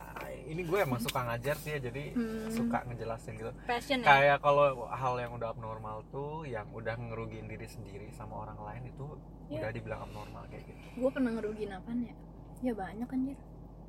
Ini 0.50 0.66
gue 0.66 0.82
emang 0.82 0.98
suka 0.98 1.30
ngajar 1.30 1.56
sih 1.56 1.78
ya 1.78 1.80
jadi 1.80 2.10
Hmm. 2.12 2.50
suka 2.50 2.82
ngejelasin 2.90 3.38
gitu. 3.38 3.54
Passion 3.70 4.02
ya? 4.02 4.06
Kayak 4.06 4.38
kalau 4.42 4.90
hal 4.90 5.14
yang 5.22 5.32
udah 5.32 5.54
abnormal 5.54 6.02
tuh 6.10 6.44
yang 6.44 6.66
udah 6.74 6.98
ngerugiin 6.98 7.46
diri 7.46 7.70
sendiri 7.70 8.10
sama 8.12 8.44
orang 8.44 8.58
lain 8.66 8.84
itu 8.90 9.06
Iya. 9.48 9.62
udah 9.62 9.70
dibilang 9.72 10.02
abnormal 10.10 10.44
kayak 10.50 10.66
gitu. 10.66 10.82
Gue 10.98 11.10
pernah 11.14 11.32
ngerugiin 11.38 11.72
apaan 11.72 12.02
ya? 12.02 12.16
Ya 12.60 12.74
banyak 12.76 13.08
anjir. 13.08 13.38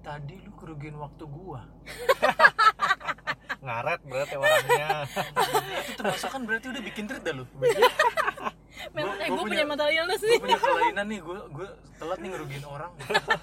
Tadi 0.01 0.37
lu 0.40 0.53
kerugian 0.57 0.97
waktu 0.97 1.25
gua 1.29 1.61
ngaret 3.61 4.01
berarti 4.03 4.35
orangnya. 4.35 4.88
Itu 5.83 5.92
termasuk 5.94 6.29
kan 6.29 6.42
berarti 6.42 6.66
udah 6.68 6.83
bikin 6.83 7.05
treat 7.05 7.23
dah 7.23 7.35
lu? 7.35 7.44
Men, 8.90 9.05
Gua- 9.05 9.18
eh, 9.18 9.29
gua 9.29 9.37
gue 9.37 9.44
punya- 9.44 9.44
punya 9.44 9.64
mental 9.66 9.90
illness 9.90 10.18
gue 10.18 10.31
nih 10.31 10.40
punya 10.40 10.57
kelainan 10.59 11.07
nih 11.07 11.20
gue 11.20 11.38
gue 11.53 11.68
telat 11.94 12.18
nih 12.18 12.29
ngerugiin 12.31 12.64
orang. 12.64 12.90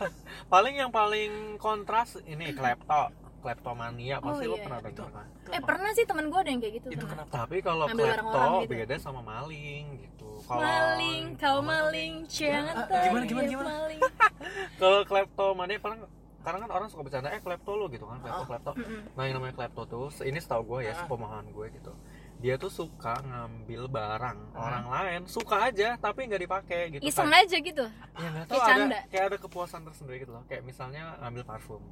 Paling 0.54 0.76
yang 0.76 0.90
paling 0.90 1.32
kontras 1.58 2.18
ini 2.24 2.52
klepto 2.52 3.14
kleptomania. 3.38 4.18
Pasti 4.18 4.44
Oh, 4.44 4.52
lo 4.52 4.58
iya. 4.58 4.66
pernah 4.66 4.80
Itu- 4.82 4.90
dengar 4.98 5.10
kan? 5.14 5.26
Itu 5.30 5.48
eh 5.48 5.56
apa? 5.56 5.68
pernah 5.68 5.90
sih 5.94 6.04
teman 6.04 6.26
gue 6.28 6.40
ada 6.40 6.50
yang 6.50 6.60
kayak 6.60 6.74
gitu 6.76 6.88
itu 6.90 6.98
pernah. 7.00 7.24
kenapa? 7.24 7.34
Tapi 7.38 7.58
kalau 7.62 7.86
klepto 7.88 8.28
orang 8.34 8.54
gitu. 8.58 8.72
beda 8.74 8.96
sama 8.98 9.22
maling 9.22 9.84
gitu. 10.02 10.30
Kalau 10.44 10.60
maling 10.60 11.24
kau 11.36 11.60
maling 11.62 12.14
jangan 12.28 12.74
Ah, 12.76 12.86
tahu 12.88 13.04
gimana, 13.06 13.24
gimana, 13.24 13.48
gimana? 13.48 13.70
maling. 13.78 14.02
Kalau 14.76 15.00
kleptomania 15.04 15.78
paling 15.78 16.00
kadang 16.48 16.64
kan 16.64 16.72
orang 16.72 16.88
suka 16.88 17.04
bercanda 17.04 17.28
eh 17.30 17.38
klepto 17.38 17.72
lo 17.74 17.86
gitu 17.88 18.08
kan 18.08 18.18
klepto 18.18 18.40
Ah. 18.40 18.48
klepto. 18.48 18.72
Nah 19.14 19.24
yang 19.24 19.36
namanya 19.36 19.54
klepto 19.54 19.82
tuh 19.84 20.08
ini 20.24 20.40
setahu 20.40 20.64
gue 20.66 20.80
ya 20.88 20.94
Ah. 20.94 21.04
sepemahaman 21.04 21.52
gue 21.52 21.68
gitu. 21.74 21.92
Dia 22.38 22.56
tuh 22.56 22.70
suka 22.70 23.20
ngambil 23.20 23.82
barang 23.88 24.40
Ah. 24.52 24.62
orang 24.62 24.86
lain 24.88 25.22
suka 25.28 25.68
aja 25.68 25.98
tapi 25.98 26.24
nggak 26.24 26.42
dipakai 26.42 26.82
gitu 26.90 27.04
iseng 27.04 27.28
Kayak- 27.28 27.44
aja 27.44 27.58
gitu. 27.60 27.86
Ya 28.16 28.28
nggak 28.32 28.46
Kayak 28.48 28.64
tahu 28.64 28.80
ada 28.80 29.00
kayak 29.08 29.26
ada 29.26 29.38
kepuasan 29.38 29.82
tersendiri 29.84 30.18
gitu 30.22 30.32
loh. 30.32 30.44
Kayak 30.46 30.64
misalnya 30.64 31.20
ngambil 31.20 31.44
parfum 31.44 31.84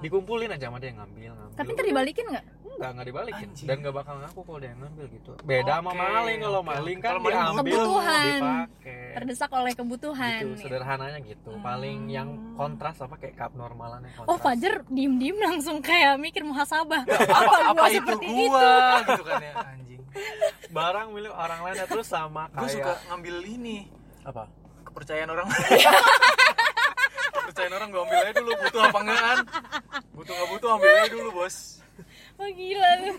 dikumpulin 0.00 0.48
aja 0.48 0.66
sama 0.66 0.80
dia 0.80 0.88
yang 0.88 0.98
ngambil 1.04 1.32
ngambil. 1.36 1.56
Tapi 1.58 1.68
ntar 1.72 1.84
dibalikin 1.84 2.24
nggak? 2.26 2.44
Enggak 2.72 2.90
nggak 2.96 3.06
dibalikin. 3.06 3.48
Anjing. 3.52 3.66
dan 3.68 3.76
nggak 3.78 3.94
bakal 3.94 4.14
ngaku 4.16 4.40
kalau 4.40 4.58
dia 4.58 4.70
yang 4.72 4.80
ngambil 4.80 5.06
gitu. 5.12 5.32
Beda 5.44 5.72
sama 5.76 5.90
Oke, 5.92 5.98
maling. 6.00 6.38
Kalau 6.40 6.60
maling 6.64 6.98
kan 6.98 7.10
Kalau 7.12 7.20
diambil 7.28 7.60
kebutuhan. 7.60 8.40
dipakai. 8.40 9.00
Terdesak 9.12 9.50
oleh 9.52 9.72
kebutuhan 9.76 10.40
gitu 10.40 10.48
ya. 10.48 10.62
sederhananya 10.64 11.18
gitu. 11.20 11.50
Paling 11.60 11.98
yang 12.08 12.28
kontras 12.56 12.96
apa 12.98 13.14
kayak 13.20 13.34
keabnormalan 13.36 14.00
yang 14.00 14.14
kontras. 14.16 14.32
Oh 14.32 14.38
Fajar 14.40 14.74
diem 14.88 15.14
diem 15.20 15.36
langsung 15.36 15.76
kayak 15.84 16.16
mikir 16.16 16.42
muhasabah. 16.42 17.02
Apa, 17.04 17.56
apa 17.68 17.76
gua 17.76 17.88
itu 17.90 17.98
seperti 18.00 18.26
itu? 18.26 18.48
gua 18.48 18.72
gitu 19.04 19.22
kan 19.28 19.42
ya 19.42 19.52
anjing. 19.60 20.00
Barang 20.68 21.08
milik 21.12 21.32
orang 21.32 21.60
lain 21.60 21.76
terus 21.84 22.08
sama 22.08 22.48
gue 22.48 22.56
kayak 22.56 22.72
suka 22.72 22.92
ngambil 23.12 23.36
ini. 23.44 23.76
Apa? 24.24 24.48
Kepercayaan 24.88 25.28
orang 25.28 25.46
kepercayaan 27.52 27.76
orang 27.76 27.88
gue 27.92 28.00
ambil 28.00 28.16
aja 28.16 28.32
dulu 28.40 28.50
butuh 28.56 28.80
apa 28.88 28.98
enggak 29.04 29.20
kan? 29.20 29.38
Butuh 30.16 30.32
nggak 30.32 30.48
butuh 30.56 30.68
ambil 30.72 30.88
aja 30.88 31.08
dulu 31.12 31.28
bos. 31.36 31.56
Oh 32.40 32.48
gila 32.48 32.90
lu. 33.04 33.12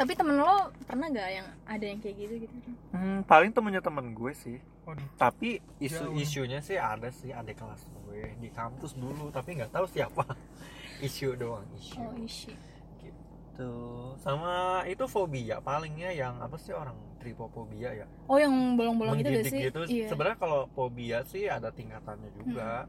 tapi 0.00 0.12
temen 0.16 0.36
lo 0.40 0.72
pernah 0.88 1.12
gak 1.12 1.28
yang 1.28 1.48
ada 1.68 1.84
yang 1.84 2.00
kayak 2.00 2.16
gitu 2.16 2.34
gitu? 2.44 2.56
Hmm, 2.92 3.20
paling 3.24 3.52
temennya 3.52 3.80
temen 3.80 4.12
gue 4.12 4.32
sih. 4.36 4.60
Waduh. 4.80 5.04
tapi 5.20 5.60
isu 5.76 6.08
Jauh. 6.08 6.16
isunya 6.16 6.60
sih 6.64 6.80
ada 6.80 7.12
sih 7.12 7.28
adik 7.30 7.60
kelas 7.60 7.84
gue 8.08 8.32
di 8.40 8.48
kampus 8.48 8.96
dulu 8.96 9.28
tapi 9.32 9.56
nggak 9.56 9.72
tahu 9.72 9.88
siapa. 9.88 10.24
Isu 11.06 11.32
doang 11.36 11.64
isu. 11.80 11.96
Oh 11.96 12.12
isi 12.20 12.52
gitu. 13.60 13.72
Sama 14.20 14.80
itu 14.88 15.04
fobia 15.04 15.60
palingnya 15.60 16.10
yang 16.16 16.40
apa 16.40 16.56
sih 16.56 16.72
orang 16.72 16.96
tripofobia 17.20 18.04
ya? 18.04 18.06
Oh 18.28 18.40
yang 18.40 18.52
bolong-bolong 18.76 19.20
itu 19.20 19.28
gak 19.28 19.44
sih 19.48 19.60
gitu. 19.68 19.80
Iya. 19.84 20.08
Sebenarnya 20.08 20.38
kalau 20.40 20.60
fobia 20.72 21.20
sih 21.28 21.44
ada 21.48 21.68
tingkatannya 21.68 22.30
juga. 22.32 22.88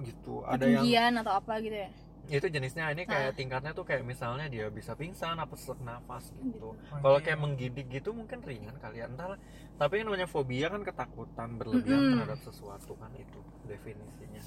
Gitu. 0.00 0.40
Ada 0.48 0.64
yang 0.64 1.20
atau 1.20 1.36
apa 1.36 1.60
gitu 1.60 1.76
ya? 1.76 1.90
Itu 2.30 2.46
jenisnya. 2.48 2.88
Ini 2.94 3.04
kayak 3.04 3.30
Ah. 3.32 3.36
tingkatnya 3.36 3.72
tuh 3.76 3.84
kayak 3.84 4.06
misalnya 4.06 4.48
dia 4.48 4.72
bisa 4.72 4.96
pingsan 4.96 5.36
apa 5.36 5.52
sesak 5.60 5.76
nafas 5.84 6.32
Gitu. 6.32 6.56
gitu. 6.56 6.68
Oh, 6.72 6.98
kalau 7.04 7.18
iya. 7.20 7.24
kayak 7.28 7.38
menggidik 7.42 7.86
gitu 7.92 8.16
mungkin 8.16 8.40
ringan 8.40 8.76
kali 8.80 9.04
ya. 9.04 9.10
Entahlah 9.10 9.36
tapi 9.76 10.00
yang 10.00 10.12
namanya 10.12 10.28
fobia 10.28 10.72
kan 10.72 10.80
ketakutan 10.84 11.56
berlebihan 11.60 12.00
Mm-mm. 12.00 12.12
terhadap 12.16 12.40
sesuatu 12.40 12.92
kan 12.96 13.12
itu 13.16 13.40
definisinya. 13.68 14.40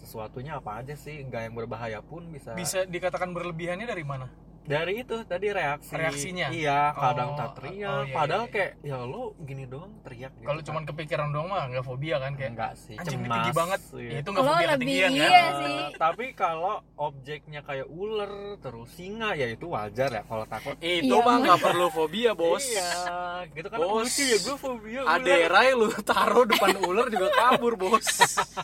Sesuatunya 0.00 0.60
apa 0.60 0.84
aja 0.84 0.92
sih? 0.96 1.20
Nggak 1.24 1.42
yang 1.48 1.54
berbahaya 1.56 2.00
pun 2.04 2.28
bisa, 2.28 2.52
bisa 2.52 2.84
dikatakan 2.84 3.32
berlebihannya 3.32 3.88
dari 3.88 4.04
mana 4.04 4.28
dari 4.64 4.94
itu 4.98 5.16
tadi 5.22 5.46
reaksi 5.50 5.92
Reaksinya? 5.92 6.48
iya 6.48 6.90
Oh, 6.90 7.02
kadang 7.02 7.30
tak 7.34 7.50
teriak 7.54 7.90
oh, 7.90 8.02
iya, 8.02 8.14
padahal 8.14 8.42
iya. 8.42 8.50
kayak 8.50 8.70
ya 8.80 8.98
lo 8.98 9.22
gini 9.38 9.64
doang 9.64 9.92
teriak 10.00 10.32
gitu 10.32 10.42
kalau 10.42 10.56
kan. 10.56 10.66
cuman 10.66 10.82
kepikiran 10.84 11.28
doang 11.28 11.48
mah 11.48 11.62
nggak 11.66 11.84
fobia 11.84 12.16
kan 12.16 12.32
kayak 12.32 12.50
enggak 12.50 12.72
sih 12.74 12.94
anjing 12.94 13.20
cemas 13.20 13.28
tinggi 13.34 13.52
banget 13.52 13.80
iya. 13.94 14.08
ya, 14.08 14.18
itu 14.18 14.28
nggak 14.30 14.40
fobia 14.42 14.56
lebih 14.64 14.72
ketinggian 14.80 15.10
kan 15.10 15.20
iya 15.22 15.42
Eh, 15.44 15.50
sih. 15.54 15.76
tapi 15.96 16.26
kalau 16.32 16.74
objeknya 16.96 17.60
kayak 17.60 17.86
ular 17.86 18.32
terus 18.58 18.88
singa 18.90 19.30
ya 19.32 19.46
itu 19.46 19.66
wajar 19.66 20.10
ya 20.10 20.22
kalau 20.22 20.44
takut 20.44 20.74
itu 20.78 21.04
Iya, 21.06 21.20
mah 21.20 21.36
nggak 21.38 21.60
perlu 21.60 21.86
fobia 21.88 22.32
bos 22.32 22.64
Iya, 22.64 22.88
gitu 23.52 23.68
kan 23.68 23.78
Bos. 23.78 24.00
lucu 24.02 24.22
ya 24.24 24.38
gue 24.40 24.56
fobia 24.56 25.00
ular. 25.02 25.14
Aderai 25.14 25.70
lu 25.72 25.86
taruh 26.02 26.44
depan 26.44 26.72
ular 26.80 27.06
juga 27.06 27.28
kabur 27.30 27.74
bos 27.76 28.06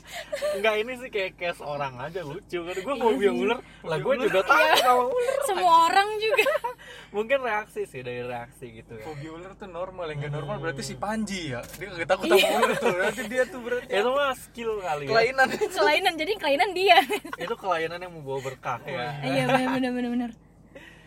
Enggak 0.57 0.75
ini 0.79 0.93
sih 0.97 1.09
kayak 1.09 1.37
case 1.37 1.61
orang 1.61 1.95
aja 1.99 2.21
lucu 2.23 2.59
kan 2.59 2.75
gue 2.75 2.89
Iya 2.91 2.97
fobia 2.97 3.31
ular. 3.31 3.59
Lah 3.83 3.99
gue 3.99 4.15
juga 4.19 4.41
takut 4.43 4.79
sama 4.81 5.05
ular. 5.07 5.39
semua 5.43 5.73
orang 5.91 6.09
juga. 6.17 6.51
Mungkin 7.17 7.39
reaksi 7.41 7.83
sih 7.85 8.01
dari 8.01 8.23
reaksi 8.23 8.67
gitu 8.73 8.95
ya. 8.95 9.05
Fobia 9.05 9.31
ular 9.31 9.53
tuh 9.53 9.67
normal 9.67 10.07
yang 10.09 10.23
gak 10.23 10.33
normal 10.33 10.57
berarti 10.59 10.81
Hmm. 10.81 10.91
si 10.91 10.95
Panji 10.95 11.43
ya. 11.51 11.61
Dia 11.75 11.89
gak 11.93 12.09
takut 12.09 12.27
sama 12.29 12.47
ular 12.57 12.71
tuh 12.75 12.91
berarti 12.91 13.23
dia 13.27 13.43
tuh 13.45 13.61
berarti 13.61 13.87
itu 13.89 14.11
mah 14.11 14.33
skill 14.35 14.71
kali 14.79 15.05
ya. 15.05 15.11
Kelainan. 15.11 15.47
Kelainan 15.69 16.13
jadi 16.15 16.33
kelainan 16.37 16.71
dia. 16.71 16.99
Itu 17.37 17.55
kelainan 17.55 17.99
yang 17.99 18.13
membawa 18.13 18.39
berkah 18.41 18.79
ya. 18.83 19.19
Iya 19.21 19.43
benar 19.47 19.69
benar 19.75 19.91
benar 19.93 20.11
benar. 20.11 20.31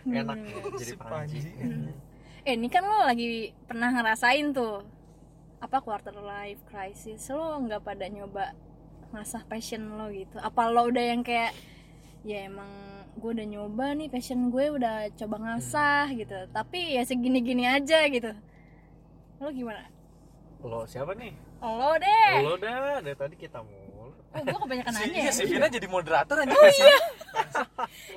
Enak 0.04 0.38
ya 0.38 0.56
jadi 0.76 0.84
Si 0.84 0.96
panji. 0.96 1.40
Panji. 1.40 1.92
eh 2.44 2.54
ini 2.54 2.68
kan 2.68 2.84
lo 2.84 3.08
lagi 3.08 3.32
pernah 3.64 3.88
ngerasain 3.90 4.52
tuh 4.52 4.84
apa 5.58 5.80
quarter 5.80 6.12
life 6.14 6.60
crisis? 6.68 7.24
Lo 7.28 7.56
nggak 7.58 7.82
pada 7.82 8.04
nyoba 8.06 8.52
ngasah 9.10 9.48
passion 9.48 9.96
lo 9.96 10.12
gitu? 10.12 10.36
Apa 10.38 10.68
lo 10.68 10.92
udah 10.92 11.06
yang 11.08 11.24
kayak 11.24 11.56
ya 12.24 12.44
emang 12.44 12.68
gue 13.14 13.30
udah 13.30 13.48
nyoba 13.48 13.94
nih 13.94 14.08
passion 14.10 14.50
gue 14.50 14.66
udah 14.74 15.10
coba 15.18 15.36
ngasah 15.40 16.10
gitu. 16.18 16.38
Tapi 16.50 16.98
ya 16.98 17.04
segini-gini 17.06 17.70
aja 17.70 18.06
gitu. 18.10 18.32
Lo 19.42 19.50
gimana? 19.54 19.88
Lo 20.64 20.88
siapa 20.90 21.14
nih? 21.14 21.34
Lo 21.62 21.94
deh. 22.00 22.34
Lo 22.44 22.56
dah 22.58 23.00
dari 23.00 23.18
tadi 23.18 23.36
kita 23.40 23.62
mulu 23.62 23.94
oh 24.34 24.42
gue 24.42 24.58
kebanyakan 24.66 24.92
si, 24.98 25.00
nanya 25.06 25.14
iya 25.14 25.30
ya? 25.30 25.32
si 25.34 25.44
Vina 25.46 25.68
jadi 25.70 25.88
moderator 25.88 26.38
aja 26.42 26.54
oh 26.54 26.70
iya. 26.70 26.98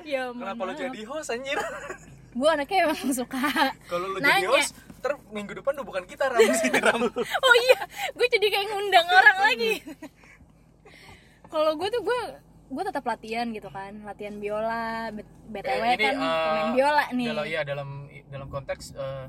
Ya 0.17 0.21
kenapa 0.33 0.61
lo 0.65 0.73
jadi 0.73 0.99
host 1.05 1.29
anjir 1.33 1.59
gue 2.37 2.49
anaknya 2.49 2.77
emang 2.89 3.01
suka 3.19 3.73
kalau 3.89 4.05
lo 4.13 4.17
jadi 4.21 4.45
host 4.49 4.73
ter 4.97 5.13
minggu 5.29 5.53
depan 5.61 5.77
udah 5.77 5.85
bukan 5.85 6.03
kita 6.09 6.25
ram. 6.25 6.41
Di 6.41 6.57
sini 6.57 6.81
ram. 6.81 7.05
Oh 7.05 7.55
iya. 7.69 7.85
Gue 8.17 8.25
jadi 8.33 8.49
kayak 8.49 8.65
ngundang 8.73 9.05
orang 9.05 9.37
lagi. 9.45 9.73
Kalau 11.53 11.77
gue 11.77 11.89
tuh 11.93 12.01
gue 12.01 12.21
gue 12.67 12.83
tetap 12.83 13.01
latihan 13.01 13.47
gitu 13.47 13.69
kan 13.69 13.93
latihan 14.03 14.35
biola 14.35 15.09
btw 15.47 15.83
Eh, 15.85 15.95
kan 15.95 16.13
eh, 16.13 16.19
pemain 16.19 16.69
biola 16.73 17.03
nih. 17.11 17.27
dalam 17.29 17.45
iya 17.45 17.61
dalam 17.63 17.87
dalam 18.27 18.47
konteks 18.47 18.91
eh, 18.93 19.25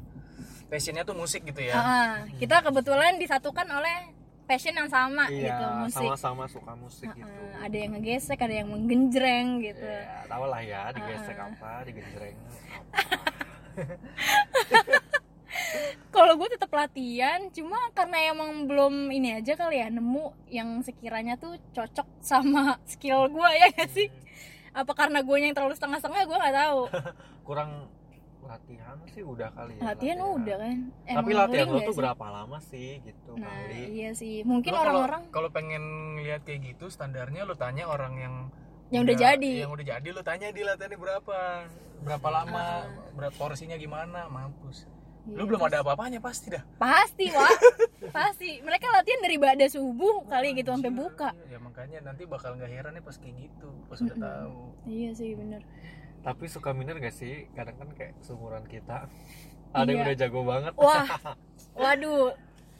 passionnya 0.66 1.00
tuh 1.00 1.14
musik 1.14 1.40
gitu 1.44 1.62
ya. 1.62 1.72
Ah, 1.72 2.14
kita 2.36 2.60
kebetulan 2.60 3.16
disatukan 3.16 3.64
oleh 3.64 4.12
passion 4.44 4.72
yang 4.72 4.86
sama 4.86 5.24
gitu 5.28 5.44
iya 5.44 5.78
musik. 5.78 6.02
sama-sama 6.02 6.44
suka 6.44 6.72
musik 6.74 7.08
gitu. 7.08 7.24
ah, 7.24 7.62
ada 7.62 7.74
yang 7.74 7.90
ngegesek 7.94 8.38
ada 8.38 8.54
yang 8.54 8.68
menggenjreng 8.68 9.62
gitu. 9.62 9.84
Ya 9.84 10.24
tau 10.26 10.44
lah 10.44 10.60
ya 10.60 10.90
digesek 10.90 11.36
apa 11.36 11.82
digejreng 11.84 12.36
kalau 16.14 16.34
gue 16.34 16.48
tetap 16.50 16.70
latihan 16.70 17.50
cuma 17.50 17.78
karena 17.92 18.32
emang 18.32 18.64
belum 18.64 19.08
ini 19.08 19.38
aja 19.38 19.54
kali 19.54 19.78
ya 19.78 19.88
nemu 19.88 20.32
yang 20.48 20.80
sekiranya 20.80 21.36
tuh 21.36 21.56
cocok 21.72 22.08
sama 22.20 22.76
skill 22.92 23.28
gue 23.28 23.50
ya 23.54 23.66
gak 23.72 23.90
sih? 23.90 24.08
Apa 24.72 24.92
karena 24.94 25.20
gue 25.20 25.36
yang 25.36 25.52
terlalu 25.52 25.74
setengah-setengah 25.74 26.22
gue 26.24 26.36
nggak 26.38 26.56
tahu. 26.56 26.80
Kurang 27.48 27.70
latihan 28.40 28.96
sih 29.12 29.20
udah 29.20 29.52
kali 29.52 29.76
ya 29.76 29.92
latihan 29.92 30.18
udah 30.24 30.56
kan? 30.56 30.76
Tapi 31.04 31.12
Emang 31.12 31.36
latihan 31.36 31.66
link 31.68 31.74
lo 31.76 31.80
tuh 31.82 31.92
sih? 31.92 31.98
berapa 32.00 32.24
lama 32.32 32.58
sih 32.64 32.90
gitu 33.04 33.30
nah 33.36 33.52
kali? 33.52 33.80
iya 33.92 34.10
sih. 34.16 34.40
Mungkin 34.40 34.72
orang-orang 34.72 35.22
kalau 35.28 35.52
pengen 35.52 35.84
lihat 36.18 36.48
kayak 36.48 36.64
gitu 36.64 36.88
standarnya 36.88 37.44
lo 37.44 37.54
tanya 37.54 37.84
orang 37.84 38.14
yang 38.16 38.34
Yang 38.88 39.02
udah 39.04 39.16
jadi. 39.20 39.52
yang 39.68 39.72
udah 39.72 39.86
jadi 39.86 40.08
lo 40.16 40.22
tanya 40.24 40.48
di 40.48 40.62
latihannya 40.64 40.96
berapa? 40.96 41.38
Berapa 41.98 42.28
lama? 42.32 42.66
Berat 43.12 43.34
porsinya 43.36 43.76
gimana? 43.76 44.32
Mampus 44.32 44.88
lu 45.28 45.44
belum 45.44 45.60
ada 45.62 45.80
apa-apanya 45.80 46.18
pasti 46.18 46.48
dah. 46.48 46.64
Pasti 46.76 47.28
wah 47.36 47.52
pasti. 48.08 48.58
Mereka 48.58 48.86
latihan 48.88 49.20
dari 49.20 49.36
bada 49.36 49.66
subuh 49.66 50.24
kali 50.24 50.54
gitu 50.54 50.70
sampai 50.70 50.88
buka. 50.88 51.30
ya 51.46 51.58
makanya 51.58 51.98
nanti 52.02 52.24
bakal 52.24 52.54
nggak 52.54 52.66
heran 52.66 52.92
nih 52.92 53.02
pas 53.02 53.14
kayak 53.14 53.34
gitu 53.38 53.68
pas 53.86 53.98
udah 53.98 54.16
tahu. 54.16 54.58
Iya 54.84 55.10
sih 55.12 55.30
bener. 55.34 55.60
Tapi 56.18 56.44
suka 56.46 56.72
minder 56.72 56.98
gak 56.98 57.12
sih? 57.12 57.46
Kadang 57.52 57.76
kan 57.76 57.88
kayak 57.92 58.18
seumuran 58.20 58.64
kita 58.64 59.06
ada 59.70 59.84
yang 59.84 60.00
Iya. 60.00 60.06
udah 60.06 60.16
jago 60.16 60.40
banget. 60.42 60.72
Wah 60.74 61.06
waduh. 61.78 62.32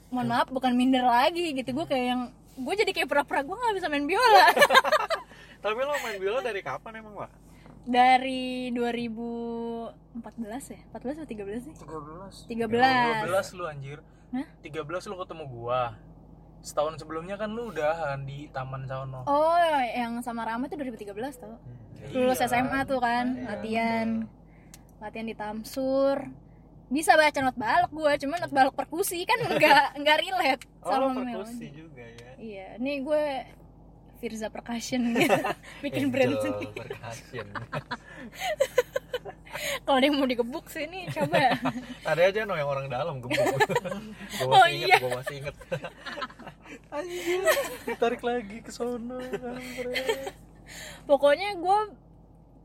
Mohon 0.09 0.27
maaf 0.27 0.49
bukan 0.49 0.73
minder 0.73 1.05
lagi 1.05 1.53
gitu. 1.53 1.71
Gue 1.73 1.85
kayak 1.85 2.07
yang 2.09 2.23
gue 2.57 2.75
jadi 2.75 2.91
kayak 2.91 3.07
pura-pura 3.07 3.45
gue 3.45 3.55
nggak 3.55 3.75
bisa 3.77 3.87
main 3.87 4.05
biola. 4.05 4.47
Tapi 5.65 5.79
lo 5.79 5.95
main 6.01 6.17
biola 6.17 6.41
dari 6.41 6.61
kapan 6.61 6.99
emang 6.99 7.15
pak 7.19 7.31
dari 7.88 8.68
2014 8.68 10.77
ya? 10.77 10.81
14 10.92 11.24
atau 11.24 11.24
13 11.24 11.64
sih? 11.64 11.72
13 11.72 12.44
13 12.44 13.24
12 13.24 13.57
lu 13.57 13.64
anjir. 13.64 14.05
Hah? 14.29 14.44
13 14.61 14.85
lu 15.09 15.16
ketemu 15.16 15.44
gua. 15.48 15.96
Setahun 16.61 17.01
sebelumnya 17.01 17.40
kan 17.40 17.48
lu 17.48 17.70
udahan 17.70 18.27
di 18.27 18.51
taman 18.51 18.83
sono 18.85 19.22
oh 19.24 19.79
yang 19.88 20.18
sama 20.20 20.44
Rama 20.44 20.66
tuh 20.66 20.77
2013 20.77 21.14
tau. 21.38 21.57
Lulus 22.12 22.38
Iya. 22.38 22.46
SMA 22.51 22.81
tuh 22.85 23.01
kan 23.01 23.27
Iya, 23.33 23.46
latihan. 23.48 24.09
latihan 24.98 25.27
di 25.27 25.35
Tamsur. 25.35 26.18
Bisa 26.88 27.14
baca 27.14 27.38
not 27.40 27.55
balok 27.55 27.90
gue 27.92 28.12
cuma 28.20 28.35
not 28.37 28.51
balok 28.51 28.74
perkusi 28.74 29.22
kan 29.22 29.38
nggak 29.38 30.03
nggak 30.03 30.18
relate 30.18 30.62
oh 30.83 30.90
sama 30.90 31.14
perkusi 31.14 31.66
juga 31.70 32.05
ya. 32.05 32.31
Iya 32.37 32.68
nih 32.77 32.96
gue 33.01 33.24
Firza 34.19 34.49
Percussion. 34.49 35.01
Gitu 35.13 35.33
bikin 35.85 36.11
brand 36.11 36.35
sendiri. 36.37 36.75
percussion. 36.77 37.47
Kalau 39.81 39.97
ada 39.97 40.05
yang 40.05 40.15
mau 40.15 40.27
digebuk 40.27 40.69
sih 40.69 40.85
nih 40.85 41.09
coba. 41.11 41.57
Ada 42.11 42.23
aja 42.25 42.41
no 42.45 42.55
yang 42.55 42.69
orang 42.69 42.87
dalam 42.87 43.19
gebuk. 43.19 43.35
Gue 43.35 43.59
masih 44.39 44.47
Oh, 44.47 44.67
inget 44.67 44.87
iya. 44.87 44.97
gue 44.99 45.11
masih 45.13 45.35
inget 45.39 45.57
anjir 46.89 47.41
ditarik 47.85 48.21
lagi 48.21 48.61
ke 48.61 48.69
sono 48.69 49.17
pokoknya 51.05 51.57
gue 51.57 51.79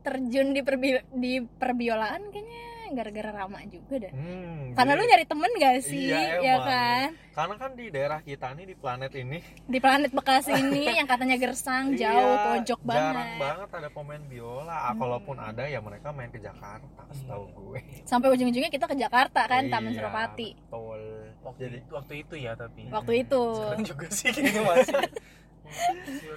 terjun 0.01 0.51
di 0.51 0.59
perbi- 0.59 1.07
di 1.09 1.33
perbiolaan 1.39 2.19
kayaknya 2.29 2.63
gara-gara 2.93 3.29
Rama 3.29 3.59
juga 3.65 3.95
dah. 3.99 4.11
Hmm, 4.11 4.73
karena 4.73 4.91
jadi- 4.91 4.99
lu 4.99 5.09
nyari 5.09 5.25
temen 5.25 5.51
gak 5.53 5.77
sih? 5.81 6.05
Iya, 6.07 6.21
ya 6.39 6.53
emang. 6.53 6.65
kan? 6.65 7.07
Karena 7.33 7.55
kan 7.57 7.71
di 7.73 7.85
daerah 7.89 8.19
kita 8.19 8.47
nih 8.51 8.65
di 8.65 8.75
planet 8.75 9.11
ini. 9.13 9.37
Di 9.63 9.77
planet 9.77 10.11
Bekasi 10.11 10.51
ini 10.55 10.81
yang 10.97 11.05
katanya 11.05 11.35
gersang 11.35 11.93
jauh 11.93 12.13
iya, 12.31 12.45
pojok 12.47 12.79
jarang 12.79 12.87
banget. 12.87 13.25
Hmm. 13.25 13.39
banget 13.39 13.69
ada 13.73 13.89
pemain 13.89 14.23
biola. 14.23 14.75
Ah, 14.83 14.93
kalaupun 14.93 15.35
ada 15.35 15.63
ya 15.65 15.79
mereka 15.79 16.09
main 16.09 16.29
ke 16.29 16.37
Jakarta 16.37 17.03
setahu 17.11 17.45
gue. 17.51 17.79
Sampai 18.03 18.29
ujung-ujungnya 18.29 18.69
kita 18.69 18.85
ke 18.85 18.95
Jakarta 18.95 19.41
kan 19.43 19.65
Taman 19.65 19.91
Iya, 19.91 19.97
Suropati. 19.99 20.49
betul. 20.55 21.01
Waktu, 21.43 21.59
jadi 21.59 21.77
waktu 21.89 22.13
itu 22.21 22.35
ya 22.37 22.51
tapi. 22.53 22.87
Waktu 22.87 23.11
itu. 23.19 23.41
Sekarang 23.51 23.83
juga 23.83 24.05
sih 24.09 24.29
kayaknya 24.29 24.61
masih 24.63 24.93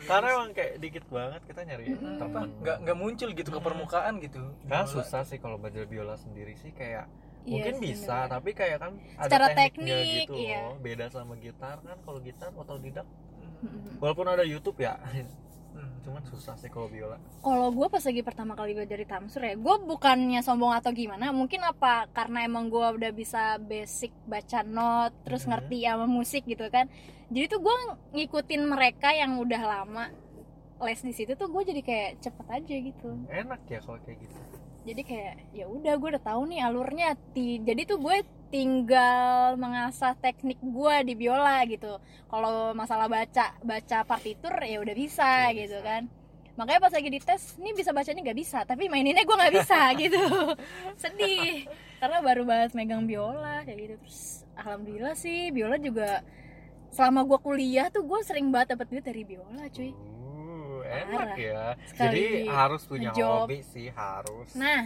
karena 0.04 0.26
emang 0.32 0.50
kayak 0.52 0.72
dikit 0.78 1.04
banget 1.08 1.40
kita 1.44 1.60
nyari 1.64 1.84
apa 1.92 2.10
temen 2.18 2.48
nggak 2.60 2.76
nggak 2.84 2.96
muncul 2.96 3.28
gitu 3.30 3.50
ke 3.50 3.60
permukaan 3.60 4.14
gitu 4.18 4.40
kan 4.66 4.84
Biola. 4.84 4.92
susah 4.92 5.22
sih 5.22 5.38
kalau 5.38 5.56
belajar 5.56 5.84
biola 5.84 6.14
sendiri 6.16 6.54
sih 6.56 6.72
kayak 6.72 7.06
Iya 7.46 7.62
mungkin 7.62 7.74
bisa 7.78 8.26
bener. 8.26 8.32
tapi 8.34 8.50
kayak 8.52 8.78
kan 8.82 8.92
ada 9.14 9.30
Secara 9.30 9.46
tekniknya 9.54 9.96
teknik, 10.02 10.26
gitu 10.26 10.34
iya. 10.34 10.58
loh 10.66 10.76
beda 10.82 11.04
sama 11.08 11.34
gitar 11.38 11.78
kan 11.78 11.98
kalau 12.02 12.18
gitar 12.18 12.50
otodidak 12.52 13.06
Mm-mm. 13.62 14.02
walaupun 14.02 14.26
ada 14.26 14.42
YouTube 14.42 14.82
ya 14.82 14.98
Hmm. 15.76 15.92
cuman 16.00 16.24
susah 16.24 16.56
sih 16.56 16.66
kalau 16.66 16.88
biola 16.88 17.20
kalau 17.38 17.68
gue 17.68 17.86
pas 17.86 18.00
lagi 18.00 18.22
pertama 18.22 18.56
kali 18.56 18.72
belajar 18.72 18.96
di 18.96 19.04
Tamsur 19.04 19.44
ya 19.44 19.52
gue 19.52 19.74
bukannya 19.84 20.40
sombong 20.40 20.72
atau 20.72 20.88
gimana 20.90 21.28
mungkin 21.30 21.60
apa 21.60 22.08
karena 22.10 22.42
emang 22.42 22.66
gue 22.66 22.96
udah 22.96 23.12
bisa 23.12 23.60
basic 23.60 24.08
baca 24.24 24.64
not 24.64 25.12
terus 25.22 25.44
Mhm. 25.44 25.50
ngerti 25.52 25.78
sama 25.84 26.06
musik 26.08 26.42
gitu 26.42 26.64
kan 26.68 26.88
jadi 27.28 27.44
tuh 27.46 27.60
gue 27.60 27.76
ngikutin 28.14 28.62
mereka 28.64 29.12
yang 29.12 29.36
udah 29.36 29.60
lama 29.60 30.08
les 30.78 31.00
di 31.00 31.12
situ 31.12 31.32
tuh 31.32 31.48
gue 31.48 31.62
jadi 31.66 31.80
kayak 31.80 32.10
cepet 32.20 32.46
aja 32.48 32.74
gitu 32.80 33.08
enak 33.28 33.60
ya 33.66 33.80
kalau 33.80 34.00
kayak 34.00 34.16
gitu 34.18 34.36
jadi 34.86 35.02
kayak 35.02 35.34
ya 35.50 35.66
udah 35.66 35.94
gue 35.98 36.08
udah 36.14 36.22
tahu 36.22 36.42
nih 36.46 36.60
alurnya 36.62 37.08
Ti- 37.34 37.60
jadi 37.60 37.82
tuh 37.84 37.98
gue 37.98 38.16
tinggal 38.46 39.58
mengasah 39.58 40.14
teknik 40.16 40.62
gue 40.62 40.94
di 41.02 41.14
biola 41.18 41.66
gitu. 41.66 41.98
Kalau 42.30 42.70
masalah 42.72 43.10
baca 43.10 43.58
baca 43.60 43.98
partitur 44.06 44.54
ya 44.62 44.78
udah 44.78 44.94
bisa 44.94 45.26
Udah 45.26 45.58
gitu 45.58 45.78
bisa. 45.78 45.88
kan. 45.90 46.02
Makanya 46.56 46.80
pas 46.80 46.94
lagi 46.94 47.08
dites 47.10 47.42
ini 47.58 47.74
bisa 47.74 47.90
bacanya 47.92 48.22
nggak 48.22 48.38
bisa 48.38 48.58
tapi 48.64 48.86
maininnya 48.86 49.26
gue 49.26 49.36
nggak 49.36 49.54
bisa 49.58 49.80
gitu. 50.02 50.22
Sedih. 50.94 51.66
Karena 51.98 52.22
baru 52.22 52.46
banget 52.46 52.70
megang 52.72 53.04
biola 53.04 53.66
kayak 53.66 53.78
gitu. 53.82 53.94
Terus 54.06 54.20
alhamdulillah 54.54 55.14
sih 55.18 55.50
biola 55.50 55.76
juga 55.76 56.22
selama 56.94 57.26
gue 57.26 57.38
kuliah 57.42 57.90
tuh 57.90 58.06
gue 58.06 58.20
sering 58.24 58.48
banget 58.48 58.78
dapet 58.78 58.86
duit 58.88 59.04
dari 59.04 59.22
biola 59.26 59.66
cuy. 59.68 59.90
Uh, 59.90 60.25
enak 60.88 61.10
Parah. 61.28 61.36
ya 61.36 61.62
Sekali 61.86 62.06
jadi 62.06 62.24
harus 62.48 62.82
punya 62.84 63.10
ngejob. 63.10 63.30
hobi 63.42 63.58
sih 63.64 63.86
harus 63.88 64.48
Nah, 64.52 64.82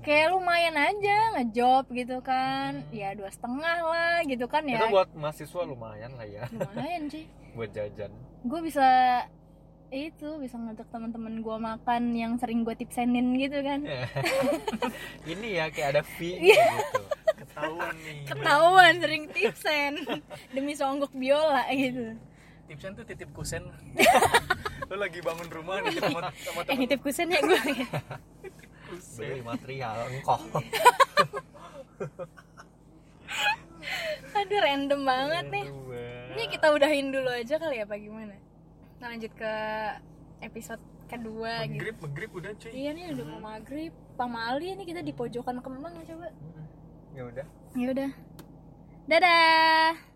kayak 0.00 0.28
lumayan 0.30 0.76
aja 0.76 1.16
ngejob 1.34 1.84
gitu 1.90 2.20
kan, 2.20 2.84
ya 2.90 3.12
dua 3.12 3.28
setengah 3.28 3.78
lah 3.82 4.20
gitu 4.22 4.44
kan 4.44 4.62
ya. 4.62 4.76
itu 4.76 4.86
buat 4.88 5.08
mahasiswa 5.12 5.62
lumayan 5.62 6.12
lah 6.12 6.26
ya 6.26 6.44
Lumayan 6.48 7.08
sih. 7.08 7.24
buat 7.56 7.70
jajan 7.70 8.12
Gue 8.42 8.60
bisa 8.60 8.84
itu 9.88 10.26
bisa 10.36 10.56
ngajak 10.56 10.84
teman-teman 10.88 11.38
gue 11.38 11.56
makan 11.56 12.02
yang 12.12 12.34
sering 12.34 12.60
gue 12.60 12.74
tipsenin 12.74 13.38
gitu 13.38 13.58
kan. 13.60 13.80
ini 15.30 15.48
ya 15.54 15.68
kayak 15.68 15.88
ada 15.90 16.02
fee 16.04 16.34
Iya. 16.44 16.66
gitu 16.74 17.02
ketahuan 17.36 17.94
nih 18.00 18.18
Ketahuan 18.24 18.94
sering 18.98 19.24
tipsen 19.28 19.92
demi 20.54 20.72
songgok 20.72 21.10
biola 21.12 21.62
gitu. 21.70 22.10
tipsen 22.64 22.90
tuh 22.92 23.02
titip 23.02 23.30
kusen 23.30 23.62
lo 24.84 24.96
lagi 25.00 25.20
bangun 25.24 25.48
rumah 25.48 25.80
nih 25.80 25.96
sama 25.96 26.20
sama 26.32 26.60
Eh 26.62 26.66
temen 26.68 26.78
nitip 26.84 27.00
kusen 27.00 27.28
ya 27.32 27.40
gue. 27.40 27.60
beli 29.18 29.42
material 29.42 29.96
engkau. 30.12 30.38
Aduh 34.34 34.60
random 34.60 35.00
banget 35.06 35.44
nih. 35.50 35.66
Ini 36.34 36.44
kita 36.50 36.66
udahin 36.74 37.14
dulu 37.14 37.30
aja 37.30 37.54
kali 37.56 37.80
ya 37.80 37.86
apa 37.86 37.94
gimana? 37.96 38.34
Nah, 38.98 39.06
lanjut 39.14 39.32
ke 39.38 39.54
episode 40.42 40.82
kedua 41.06 41.62
gitu. 41.70 41.78
Maghrib, 41.78 41.96
maghrib 42.02 42.30
udah 42.34 42.52
cuy. 42.58 42.70
iya 42.74 42.90
nih 42.90 43.14
udah 43.14 43.24
mau 43.30 43.40
maghrib. 43.40 43.92
Pamali 44.14 44.74
nih 44.78 44.86
kita 44.86 45.00
di 45.02 45.12
pojokan 45.14 45.58
kemang 45.62 45.94
coba. 46.06 46.28
Ya 47.14 47.22
udah. 47.26 47.46
Ya 47.74 47.86
udah. 47.90 48.10
Dadah 49.04 50.13